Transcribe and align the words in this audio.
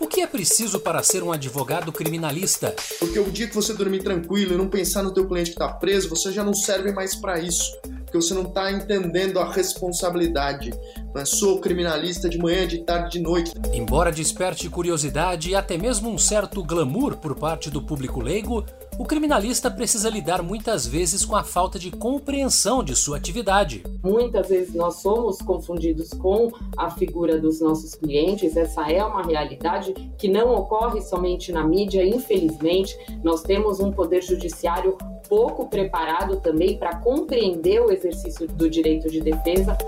O 0.00 0.06
que 0.06 0.20
é 0.20 0.26
preciso 0.28 0.78
para 0.78 1.02
ser 1.02 1.24
um 1.24 1.32
advogado 1.32 1.90
criminalista? 1.90 2.74
Porque 3.00 3.18
o 3.18 3.30
dia 3.30 3.48
que 3.48 3.54
você 3.54 3.74
dormir 3.74 4.02
tranquilo 4.02 4.54
e 4.54 4.56
não 4.56 4.68
pensar 4.68 5.02
no 5.02 5.12
teu 5.12 5.26
cliente 5.26 5.50
que 5.50 5.56
está 5.56 5.68
preso, 5.68 6.08
você 6.08 6.30
já 6.30 6.44
não 6.44 6.54
serve 6.54 6.92
mais 6.92 7.16
para 7.16 7.40
isso. 7.40 7.76
Porque 8.04 8.16
você 8.16 8.32
não 8.32 8.44
está 8.44 8.70
entendendo 8.70 9.40
a 9.40 9.52
responsabilidade. 9.52 10.70
Não 11.12 11.20
é 11.20 11.24
sou 11.24 11.60
criminalista 11.60 12.28
de 12.28 12.38
manhã, 12.38 12.66
de 12.66 12.78
tarde, 12.84 13.18
de 13.18 13.20
noite. 13.20 13.52
Embora 13.72 14.12
desperte 14.12 14.70
curiosidade 14.70 15.50
e 15.50 15.56
até 15.56 15.76
mesmo 15.76 16.08
um 16.08 16.16
certo 16.16 16.62
glamour 16.62 17.16
por 17.16 17.34
parte 17.34 17.68
do 17.68 17.82
público 17.82 18.20
leigo, 18.20 18.64
o 18.98 19.04
criminalista 19.04 19.70
precisa 19.70 20.10
lidar 20.10 20.42
muitas 20.42 20.84
vezes 20.84 21.24
com 21.24 21.36
a 21.36 21.44
falta 21.44 21.78
de 21.78 21.90
compreensão 21.90 22.82
de 22.82 22.96
sua 22.96 23.16
atividade. 23.16 23.84
Muitas 24.02 24.48
vezes 24.48 24.74
nós 24.74 24.96
somos 24.96 25.38
confundidos 25.38 26.10
com 26.10 26.50
a 26.76 26.90
figura 26.90 27.38
dos 27.38 27.60
nossos 27.60 27.94
clientes, 27.94 28.56
essa 28.56 28.90
é 28.90 29.02
uma 29.04 29.22
realidade 29.22 29.94
que 30.18 30.26
não 30.26 30.52
ocorre 30.52 31.00
somente 31.00 31.52
na 31.52 31.64
mídia, 31.64 32.04
infelizmente. 32.04 32.98
Nós 33.22 33.42
temos 33.42 33.78
um 33.78 33.92
poder 33.92 34.22
judiciário 34.22 34.98
pouco 35.28 35.68
preparado 35.68 36.40
também 36.40 36.76
para 36.76 36.96
compreender 36.96 37.80
o 37.80 37.92
exercício 37.92 38.48
do 38.48 38.68
direito 38.68 39.08
de 39.08 39.20
defesa. 39.20 39.78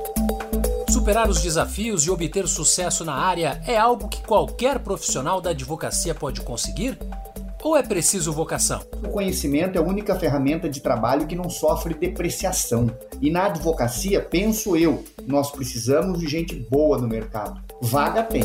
Superar 0.89 1.29
os 1.29 1.41
desafios 1.41 2.05
e 2.05 2.11
obter 2.11 2.47
sucesso 2.47 3.05
na 3.05 3.15
área 3.15 3.61
é 3.67 3.77
algo 3.77 4.09
que 4.09 4.23
qualquer 4.23 4.79
profissional 4.81 5.41
da 5.41 5.51
advocacia 5.51 6.15
pode 6.15 6.43
conseguir? 6.43 6.99
Ou 7.63 7.77
é 7.77 7.83
preciso 7.83 8.33
vocação? 8.33 8.81
O 9.05 9.09
conhecimento 9.09 9.77
é 9.77 9.83
a 9.83 9.85
única 9.85 10.15
ferramenta 10.15 10.69
de 10.69 10.81
trabalho 10.81 11.27
que 11.27 11.37
não 11.37 11.51
sofre 11.51 11.93
depreciação. 11.93 12.91
E 13.21 13.31
na 13.31 13.47
advocacia, 13.47 14.21
penso 14.21 14.77
eu, 14.77 15.05
nós 15.27 15.51
precisamos 15.51 16.19
de 16.19 16.27
gente 16.27 16.55
boa 16.55 16.97
no 16.97 17.07
mercado. 17.07 17.61
Vaga 17.83 18.23
tem. 18.23 18.43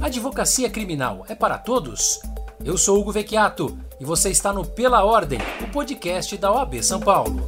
Advocacia 0.00 0.70
criminal 0.70 1.24
é 1.28 1.34
para 1.34 1.58
todos? 1.58 2.20
Eu 2.64 2.78
sou 2.78 3.00
Hugo 3.00 3.12
Vecchiato 3.12 3.76
e 3.98 4.04
você 4.04 4.30
está 4.30 4.52
no 4.52 4.64
Pela 4.64 5.04
Ordem, 5.04 5.40
o 5.62 5.70
podcast 5.72 6.36
da 6.36 6.52
OAB 6.52 6.82
São 6.82 7.00
Paulo. 7.00 7.46